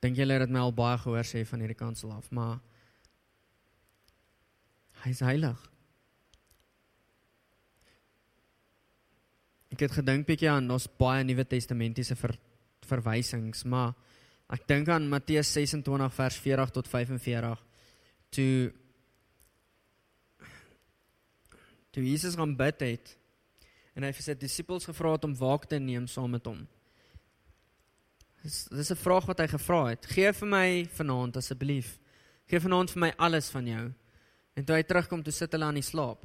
Dink 0.01 0.17
julle 0.17 0.33
het 0.33 0.51
my 0.51 0.59
al 0.59 0.73
baie 0.73 0.99
gehoor 0.99 1.25
sê 1.25 1.47
van 1.47 1.61
hierdie 1.61 1.77
kansel 1.77 2.13
af, 2.13 2.31
maar 2.31 2.61
hy 5.05 5.11
is 5.11 5.21
heilig. 5.21 5.68
Ek 9.73 9.85
het 9.85 9.93
gedink 9.93 10.27
bietjie 10.29 10.51
aan 10.51 10.71
ons 10.73 10.89
baie 10.99 11.25
Nuwe 11.25 11.45
Testamentiese 11.45 12.17
ver, 12.17 12.37
verwysings, 12.89 13.65
maar 13.69 13.93
ek 14.49 14.65
dink 14.71 14.89
aan 14.89 15.09
Matteus 15.11 15.51
26 15.53 16.15
vers 16.17 16.39
40 16.41 16.73
tot 16.79 16.89
45 16.89 17.65
toe 18.33 18.73
toe 21.93 22.05
Jesus 22.05 22.37
gaan 22.39 22.55
bid 22.57 22.81
het 22.85 23.15
en 23.99 24.07
hy 24.07 24.13
vir 24.15 24.25
sy 24.25 24.37
disippels 24.39 24.87
gevra 24.89 25.17
het 25.17 25.27
om 25.27 25.37
waak 25.37 25.67
te 25.69 25.81
neem 25.83 26.07
saam 26.09 26.31
met 26.33 26.47
hom. 26.47 26.63
Dis 28.45 28.69
dis 28.71 28.91
'n 28.93 28.97
vraag 28.97 29.27
wat 29.27 29.41
hy 29.41 29.49
gevra 29.51 29.81
het. 29.91 30.07
Geef 30.07 30.39
vir 30.39 30.49
my 30.49 30.89
vanaand 30.95 31.37
asseblief. 31.37 31.99
Geef 32.47 32.63
vanaand 32.63 32.91
vir 32.91 33.01
my 33.01 33.13
alles 33.19 33.51
van 33.51 33.67
jou. 33.67 33.93
En 34.55 34.65
toe 34.65 34.77
hy 34.77 34.83
terugkom, 34.83 35.23
toe 35.23 35.33
sit 35.33 35.53
hulle 35.53 35.65
aan 35.65 35.75
die 35.75 35.83
slaap. 35.83 36.25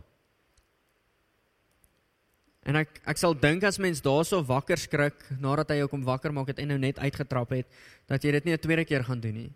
En 2.64 2.80
ek 2.80 3.02
ek 3.12 3.20
sal 3.20 3.36
dink 3.36 3.64
as 3.68 3.80
mens 3.82 4.02
daarso 4.04 4.40
wakker 4.48 4.80
skrik 4.80 5.26
nadat 5.44 5.74
hy 5.74 5.82
jou 5.82 5.90
kom 5.92 6.04
wakker 6.08 6.32
maak 6.32 6.54
het 6.54 6.62
en 6.64 6.72
nou 6.72 6.80
net 6.80 7.00
uitgetrap 7.00 7.52
het 7.52 7.68
dat 8.08 8.24
jy 8.24 8.32
dit 8.32 8.46
nie 8.46 8.54
'n 8.54 8.64
tweede 8.64 8.86
keer 8.86 9.04
gaan 9.04 9.20
doen 9.20 9.34
nie. 9.36 9.52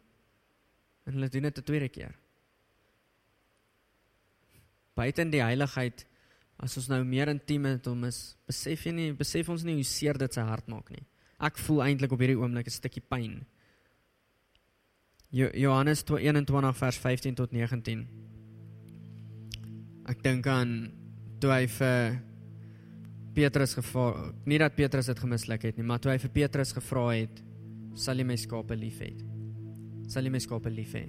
En 1.07 1.13
hulle 1.13 1.29
doen 1.29 1.43
dit 1.43 1.57
'n 1.57 1.63
tweede 1.63 1.89
keer. 1.89 2.15
Buiten 4.95 5.29
die 5.29 5.41
heiligheid 5.41 6.05
as 6.59 6.77
ons 6.77 6.89
nou 6.89 7.03
meer 7.03 7.29
intiem 7.29 7.61
met 7.61 7.85
hom 7.85 8.03
is, 8.03 8.35
besef 8.45 8.85
jy 8.85 8.91
nie 8.91 9.13
besef 9.13 9.49
ons 9.49 9.63
nie 9.63 9.75
hoe 9.75 9.83
seer 9.83 10.17
dit 10.17 10.33
sy 10.33 10.41
hart 10.41 10.67
maak 10.67 10.89
nie. 10.89 11.05
Ek 11.39 11.57
voel 11.57 11.83
eintlik 11.83 12.11
op 12.11 12.19
hierdie 12.19 12.37
oomblik 12.37 12.67
'n 12.67 12.71
stukkie 12.71 13.03
pyn. 13.07 13.45
Jo 15.29 15.49
Johannes 15.53 16.03
21 16.03 16.77
vers 16.77 16.97
15 16.97 17.35
tot 17.35 17.51
19. 17.51 18.07
Ek 20.07 20.23
dink 20.23 20.47
aan 20.47 20.91
toe 21.39 21.51
hy 21.51 21.67
vir 21.67 22.21
Petrus 23.37 23.75
gevra, 23.77 24.31
nie 24.49 24.57
dat 24.57 24.73
Petrus 24.73 25.11
dit 25.11 25.19
gemisluk 25.21 25.67
het 25.69 25.77
nie, 25.77 25.85
maar 25.85 26.01
toe 26.01 26.09
hy 26.09 26.17
vir 26.23 26.33
Petrus 26.33 26.73
gevra 26.73 27.05
het, 27.11 27.41
sal 27.97 28.17
jy 28.17 28.25
my 28.25 28.37
skape 28.39 28.77
lief 28.77 28.97
hê? 29.03 29.11
Sal 30.09 30.25
jy 30.25 30.31
my 30.33 30.41
skape 30.41 30.71
lief 30.73 30.95
hê? 30.97 31.03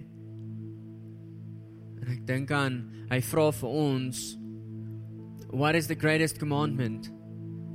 En 2.03 2.11
ek 2.13 2.27
dink 2.29 2.53
aan 2.53 2.83
hy 3.09 3.21
vra 3.31 3.47
vir 3.61 3.79
ons 3.81 4.27
what 5.49 5.79
is 5.79 5.89
the 5.89 5.97
greatest 5.97 6.37
commandment? 6.39 7.09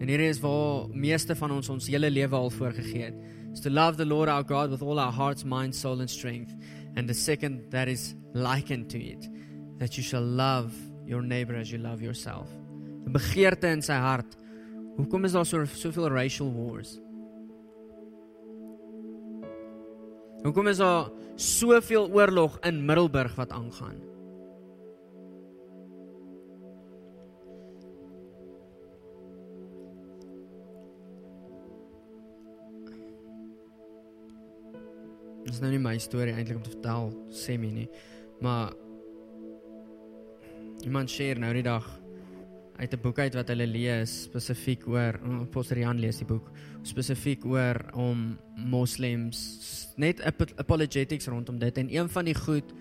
En 0.01 0.09
hier 0.11 0.21
is 0.21 0.41
waar 0.43 0.85
meeste 0.93 1.33
van 1.37 1.55
ons 1.57 1.71
ons 1.73 1.89
hele 1.89 2.11
lewe 2.11 2.37
al 2.37 2.53
voorgegee 2.53 3.07
het. 3.07 3.17
Is 3.53 3.61
to 3.65 3.73
love 3.73 3.97
the 3.97 4.05
Lord 4.05 4.29
our 4.29 4.45
God 4.45 4.69
with 4.69 4.81
all 4.81 4.99
our 4.99 5.13
hearts, 5.13 5.45
mind, 5.45 5.73
soul 5.73 6.01
and 6.01 6.09
strength. 6.09 6.53
And 6.95 7.09
the 7.09 7.17
second 7.17 7.71
that 7.71 7.87
is 7.87 8.13
likened 8.33 8.89
to 8.91 8.99
it, 9.01 9.25
that 9.79 9.97
you 9.97 10.03
shall 10.03 10.25
love 10.25 10.73
your 11.05 11.21
neighbor 11.21 11.55
as 11.55 11.71
you 11.71 11.79
love 11.81 12.01
yourself. 12.01 12.49
'n 13.07 13.13
Begeerte 13.13 13.67
in 13.73 13.81
sy 13.81 13.97
hart 13.97 14.37
Hoekom 14.95 15.23
is 15.23 15.31
daar 15.31 15.45
so 15.45 15.65
soveel 15.65 16.09
racial 16.09 16.53
wars? 16.53 16.99
Hoekom 20.43 20.67
is 20.67 20.77
daar 20.77 21.09
soveel 21.35 22.11
oorlog 22.11 22.59
in 22.59 22.85
Middelburg 22.85 23.35
wat 23.35 23.51
aangaan? 23.51 24.01
Dis 35.43 35.59
nou 35.59 35.71
nie 35.71 35.81
my 35.81 35.97
storie 35.97 36.33
eintlik 36.33 36.57
om 36.57 36.63
te 36.63 36.75
vertel, 36.75 37.11
sê 37.33 37.57
my 37.57 37.71
nie. 37.73 37.89
Maar 38.41 38.73
iemand 40.83 41.09
share 41.09 41.39
nou 41.39 41.53
die 41.55 41.65
dag 41.65 41.87
uit 42.77 42.93
'n 42.93 43.01
boek 43.01 43.19
uit 43.19 43.35
wat 43.35 43.47
hulle 43.47 43.67
lees 43.67 44.23
spesifiek 44.23 44.87
oor 44.87 45.19
Apostel 45.41 45.77
Jan 45.77 45.99
lees 45.99 46.17
die 46.17 46.25
boek 46.25 46.51
spesifiek 46.81 47.45
oor 47.45 47.77
om 47.93 48.37
moslems 48.55 49.93
net 49.95 50.21
apologetics 50.57 51.27
rondom 51.27 51.59
dit. 51.59 51.77
En 51.77 51.87
een 51.93 52.09
van 52.09 52.25
die 52.25 52.35
goed 52.35 52.73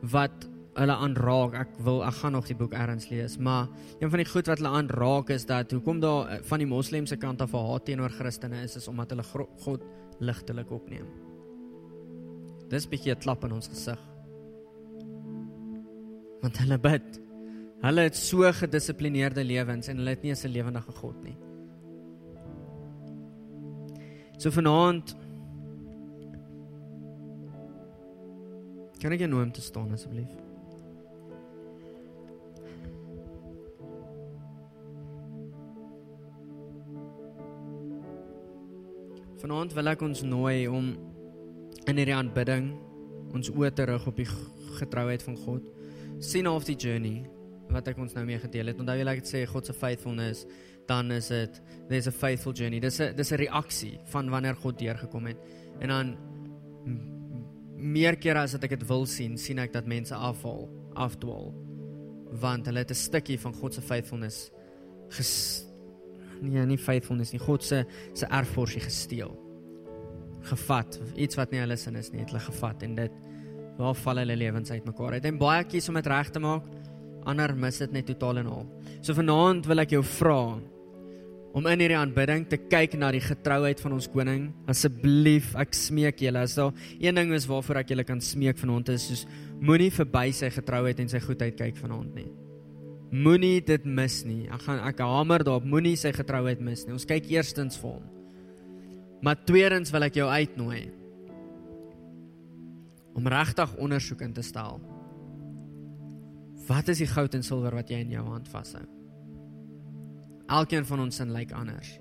wat 0.00 0.48
hulle 0.76 0.92
aanraak 0.92 1.54
ek 1.54 1.76
wil 1.84 2.02
ek 2.04 2.14
gaan 2.20 2.32
nog 2.32 2.46
die 2.46 2.56
boek 2.56 2.72
erns 2.72 3.08
lees 3.08 3.38
maar 3.38 3.68
een 4.00 4.10
van 4.10 4.18
die 4.18 4.28
goed 4.28 4.46
wat 4.46 4.58
hulle 4.58 4.74
aanraak 4.76 5.30
is 5.30 5.46
dat 5.46 5.70
hoekom 5.70 6.00
daar 6.00 6.28
eh, 6.28 6.42
van 6.42 6.58
die 6.58 6.68
moslemse 6.68 7.16
kant 7.16 7.40
af 7.40 7.52
haat 7.52 7.84
teenoor 7.84 8.10
Christene 8.10 8.62
is 8.62 8.76
is 8.76 8.88
omdat 8.88 9.10
hulle 9.10 9.24
God 9.64 9.82
ligtelik 10.18 10.70
opneem. 10.70 11.06
Dis 12.68 12.86
'n 12.86 12.90
bietjie 12.90 13.12
'n 13.12 13.20
klap 13.20 13.44
in 13.44 13.52
ons 13.52 13.68
gesig 13.68 13.98
want 16.42 16.58
hulle 16.58 16.78
bid 16.78 17.25
Hulle 17.82 18.06
het 18.08 18.16
so 18.16 18.52
gedissiplineerde 18.52 19.44
lewens 19.44 19.88
en 19.88 20.00
hulle 20.00 20.14
het 20.16 20.22
nie 20.22 20.32
'n 20.32 20.48
lewendige 20.48 20.92
God 20.92 21.22
nie. 21.22 21.36
So 24.38 24.50
vanaand 24.50 25.16
Kan 29.00 29.12
ek 29.12 29.20
jou 29.20 29.28
nooi 29.28 29.44
om 29.44 29.52
te 29.52 29.60
staan 29.60 29.92
asseblief? 29.92 30.30
Vanaand 39.42 39.76
wil 39.76 39.92
ek 39.92 40.00
ons 40.00 40.24
nooi 40.24 40.64
om 40.72 40.88
in 41.86 42.00
hierdie 42.00 42.16
aanbidding 42.16 42.72
ons 43.36 43.52
oë 43.52 43.70
te 43.76 43.84
rig 43.84 44.06
op 44.08 44.16
die 44.16 44.28
getrouheid 44.80 45.22
van 45.22 45.36
God. 45.44 45.72
sien 46.18 46.48
of 46.48 46.64
die 46.64 46.76
journey 46.76 47.26
wat 47.70 47.88
ek 47.88 47.98
ons 47.98 48.14
nou 48.14 48.24
mee 48.24 48.38
gedeel 48.38 48.72
het. 48.72 48.80
Onthou 48.80 48.96
jy 48.98 49.04
like 49.04 49.24
dit 49.24 49.32
sê 49.32 49.44
God 49.50 49.66
se 49.66 49.74
faithfulness, 49.76 50.46
dan 50.86 51.10
is 51.10 51.28
dit 51.28 51.60
there's 51.88 52.06
a 52.06 52.14
faithful 52.14 52.54
journey. 52.54 52.80
Dis 52.80 53.00
'n 53.00 53.14
dis 53.16 53.32
'n 53.32 53.36
reaksie 53.36 53.98
van 54.12 54.30
wanneer 54.30 54.54
God 54.54 54.78
deurgekom 54.78 55.26
het. 55.26 55.38
En 55.80 55.88
dan 55.88 56.16
meer 57.76 58.16
kere 58.16 58.38
as 58.38 58.54
ek 58.54 58.68
dit 58.70 58.86
wil 58.88 59.06
sien, 59.06 59.36
sien 59.38 59.58
ek 59.58 59.72
dat 59.72 59.86
mense 59.86 60.14
afval, 60.14 60.68
afdwaal. 60.94 61.54
Want 62.40 62.66
hulle 62.66 62.78
het 62.78 62.90
'n 62.90 62.94
stukkie 62.94 63.38
van 63.38 63.52
God 63.52 63.74
se 63.74 63.80
faithfulness 63.80 64.50
ges 65.08 65.66
nee, 66.40 66.66
nie 66.66 66.78
faithfulness 66.78 67.32
nie, 67.32 67.40
God 67.40 67.64
se 67.64 67.84
se 68.14 68.26
erfporsie 68.26 68.80
gesteel. 68.80 69.36
Gevat, 70.42 71.00
iets 71.16 71.36
wat 71.36 71.50
nie 71.50 71.60
hulle 71.60 71.76
sin 71.76 71.96
is 71.96 72.10
nie, 72.12 72.20
het 72.20 72.30
hulle 72.30 72.40
gevat 72.40 72.82
en 72.82 72.94
dit 72.94 73.12
waar 73.76 73.94
val 73.94 74.16
hulle 74.16 74.36
lewens 74.36 74.70
uit. 74.70 75.24
En 75.24 75.38
baie 75.38 75.64
kies 75.64 75.88
om 75.88 75.94
dit 75.94 76.06
reg 76.06 76.30
te 76.30 76.40
maak 76.40 76.64
ander 77.28 77.54
mis 77.58 77.82
dit 77.82 77.92
net 77.94 78.08
totaal 78.10 78.42
en 78.42 78.50
al. 78.54 78.64
So 79.02 79.16
vanaand 79.16 79.66
wil 79.68 79.82
ek 79.82 79.96
jou 79.96 80.02
vra 80.16 80.40
om 81.56 81.68
in 81.70 81.80
hierdie 81.80 81.96
aanbidding 81.96 82.44
te 82.50 82.58
kyk 82.60 82.98
na 83.00 83.08
die 83.14 83.22
getrouheid 83.24 83.80
van 83.80 83.94
ons 83.96 84.08
koning. 84.12 84.50
Asseblief, 84.68 85.54
ek 85.56 85.72
smeek 85.76 86.20
julle, 86.20 86.42
as 86.44 86.56
daar 86.58 86.74
een 87.00 87.16
ding 87.16 87.32
is 87.32 87.46
waarvoor 87.48 87.80
ek 87.80 87.94
julle 87.94 88.04
kan 88.04 88.20
smeek 88.20 88.60
vanaand 88.60 88.92
is 88.92 89.06
soos 89.08 89.22
moenie 89.56 89.88
verby 89.94 90.28
sy 90.36 90.50
getrouheid 90.52 91.00
en 91.00 91.08
sy 91.08 91.22
goedheid 91.24 91.56
kyk 91.56 91.80
vanaand 91.80 92.18
nie. 92.18 92.28
Moenie 93.16 93.62
dit 93.64 93.86
mis 93.88 94.18
nie. 94.26 94.42
Ek 94.52 94.66
gaan 94.66 94.82
ek 94.84 95.00
hamer 95.00 95.46
daarop, 95.46 95.64
moenie 95.64 95.94
sy 95.96 96.12
getrouheid 96.12 96.60
mis 96.60 96.84
nie. 96.84 96.96
Ons 96.98 97.08
kyk 97.08 97.30
eerstens 97.32 97.78
vir 97.80 97.94
hom. 97.94 98.04
Maar 99.24 99.40
tweedens 99.48 99.94
wil 99.94 100.04
ek 100.04 100.18
jou 100.20 100.26
uitnooi 100.28 100.82
om 103.16 103.32
regtig 103.32 103.72
ondersoek 103.80 104.26
in 104.26 104.34
te 104.36 104.44
stel 104.44 104.76
Wat 106.66 106.88
is 106.88 106.98
die 106.98 107.10
goud 107.10 107.34
en 107.34 107.44
silwer 107.46 107.74
wat 107.78 107.90
jy 107.90 108.00
in 108.02 108.14
jou 108.16 108.24
hand 108.26 108.48
vashou? 108.50 108.82
Elkeen 110.46 110.86
van 110.86 111.02
ons 111.06 111.16
sin 111.18 111.32
lyk 111.34 111.52
anders. 111.54 111.96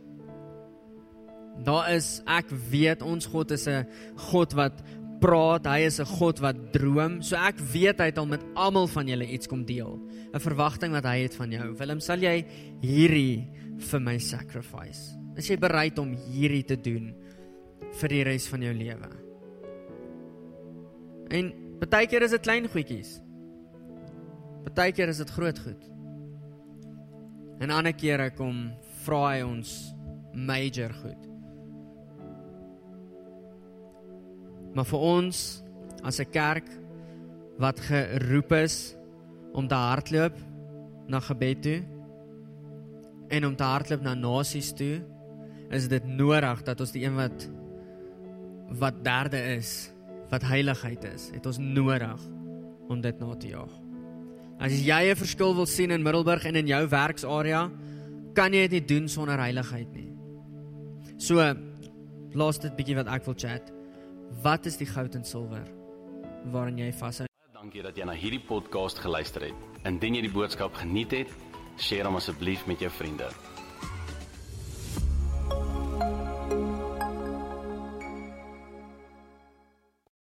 Daar 1.66 1.90
is 1.94 2.20
ek 2.28 2.50
weet 2.72 3.02
ons 3.06 3.26
God 3.32 3.52
is 3.52 3.68
'n 3.68 3.86
God 4.32 4.54
wat 4.54 4.84
praat, 5.22 5.66
hy 5.66 5.86
is 5.86 6.00
'n 6.00 6.06
God 6.06 6.40
wat 6.40 6.74
droom. 6.74 7.22
So 7.22 7.36
ek 7.36 7.58
weet 7.58 8.00
hy 8.00 8.06
het 8.06 8.18
al 8.18 8.26
met 8.26 8.44
almal 8.56 8.88
van 8.88 9.08
julle 9.08 9.26
iets 9.26 9.48
kom 9.48 9.66
deel. 9.66 10.00
'n 10.34 10.40
Verwagting 10.40 10.92
wat 10.92 11.06
hy 11.06 11.22
het 11.24 11.36
van 11.36 11.52
jou. 11.52 11.74
Willem, 11.74 12.00
sal 12.00 12.20
jy 12.20 12.46
hierdie 12.82 13.48
vir 13.78 14.00
my 14.00 14.18
sacrifice? 14.18 15.18
Is 15.36 15.48
jy 15.48 15.58
bereid 15.58 16.00
om 16.00 16.14
hierdie 16.14 16.64
te 16.64 16.76
doen 16.76 17.14
vir 17.92 18.10
die 18.10 18.24
res 18.24 18.48
van 18.48 18.62
jou 18.62 18.74
lewe? 18.74 19.10
En 21.30 21.54
baie 21.90 22.08
keer 22.08 22.24
is 22.24 22.32
dit 22.32 22.42
klein 22.42 22.68
goedjies. 22.68 23.25
Partykeer 24.66 25.12
is 25.14 25.22
dit 25.22 25.30
groot 25.30 25.60
goed. 25.62 25.84
En 27.62 27.72
ander 27.72 27.94
kere 27.96 28.32
kom 28.36 28.72
vra 29.06 29.22
hy 29.30 29.44
ons 29.46 29.72
major 30.34 30.92
goed. 31.04 31.30
Maar 34.76 34.88
vir 34.90 35.00
ons 35.00 35.44
as 36.04 36.20
'n 36.20 36.32
kerk 36.32 36.68
wat 37.58 37.80
geroep 37.80 38.52
is 38.52 38.96
om 39.54 39.68
te 39.68 39.76
hardloop 39.76 40.36
na 41.08 41.20
gebed 41.20 41.62
toe 41.62 41.84
en 43.30 43.46
om 43.46 43.56
te 43.56 43.64
hardloop 43.64 44.02
na 44.02 44.14
nasies 44.14 44.74
toe, 44.74 45.02
is 45.70 45.88
dit 45.88 46.06
nodig 46.06 46.64
dat 46.64 46.80
ons 46.80 46.92
die 46.92 47.06
een 47.06 47.16
wat 47.16 47.50
wat 48.70 49.04
derde 49.04 49.38
is, 49.56 49.92
wat 50.30 50.42
heiligheid 50.42 51.04
is, 51.04 51.30
het 51.30 51.46
ons 51.46 51.58
nodig 51.58 52.22
om 52.90 53.02
dit 53.02 53.20
na 53.20 53.36
te 53.36 53.48
jaag. 53.48 53.85
As 54.60 54.72
jy 54.72 55.12
'n 55.12 55.16
verskil 55.16 55.56
wil 55.56 55.66
sien 55.66 55.92
in 55.92 56.04
Middelburg 56.04 56.46
en 56.46 56.56
in 56.56 56.68
jou 56.68 56.88
werksarea, 56.88 57.70
kan 58.34 58.54
jy 58.54 58.68
dit 58.68 58.72
nie 58.72 58.86
doen 58.86 59.08
sonder 59.08 59.38
heiligheid 59.38 59.92
nie. 59.94 60.12
So, 61.18 61.40
laaste 62.34 62.72
bietjie 62.76 62.96
wat 62.96 63.08
ek 63.08 63.26
wil 63.26 63.36
chat. 63.36 63.72
Wat 64.44 64.66
is 64.66 64.78
die 64.78 64.88
goud 64.88 65.16
en 65.16 65.24
silwer 65.24 65.66
waarin 66.52 66.78
jy 66.78 66.92
vashou? 66.92 67.28
Dankie 67.54 67.82
dat 67.82 67.98
jy 67.98 68.06
na 68.06 68.14
hierdie 68.14 68.44
podcast 68.48 69.00
geluister 69.00 69.42
het. 69.42 69.56
Indien 69.86 70.16
jy 70.16 70.22
die 70.22 70.34
boodskap 70.34 70.74
geniet 70.74 71.12
het, 71.12 71.30
deel 71.90 72.06
hom 72.06 72.16
asseblief 72.16 72.66
met 72.68 72.80
jou 72.80 72.90
vriende. 72.90 73.30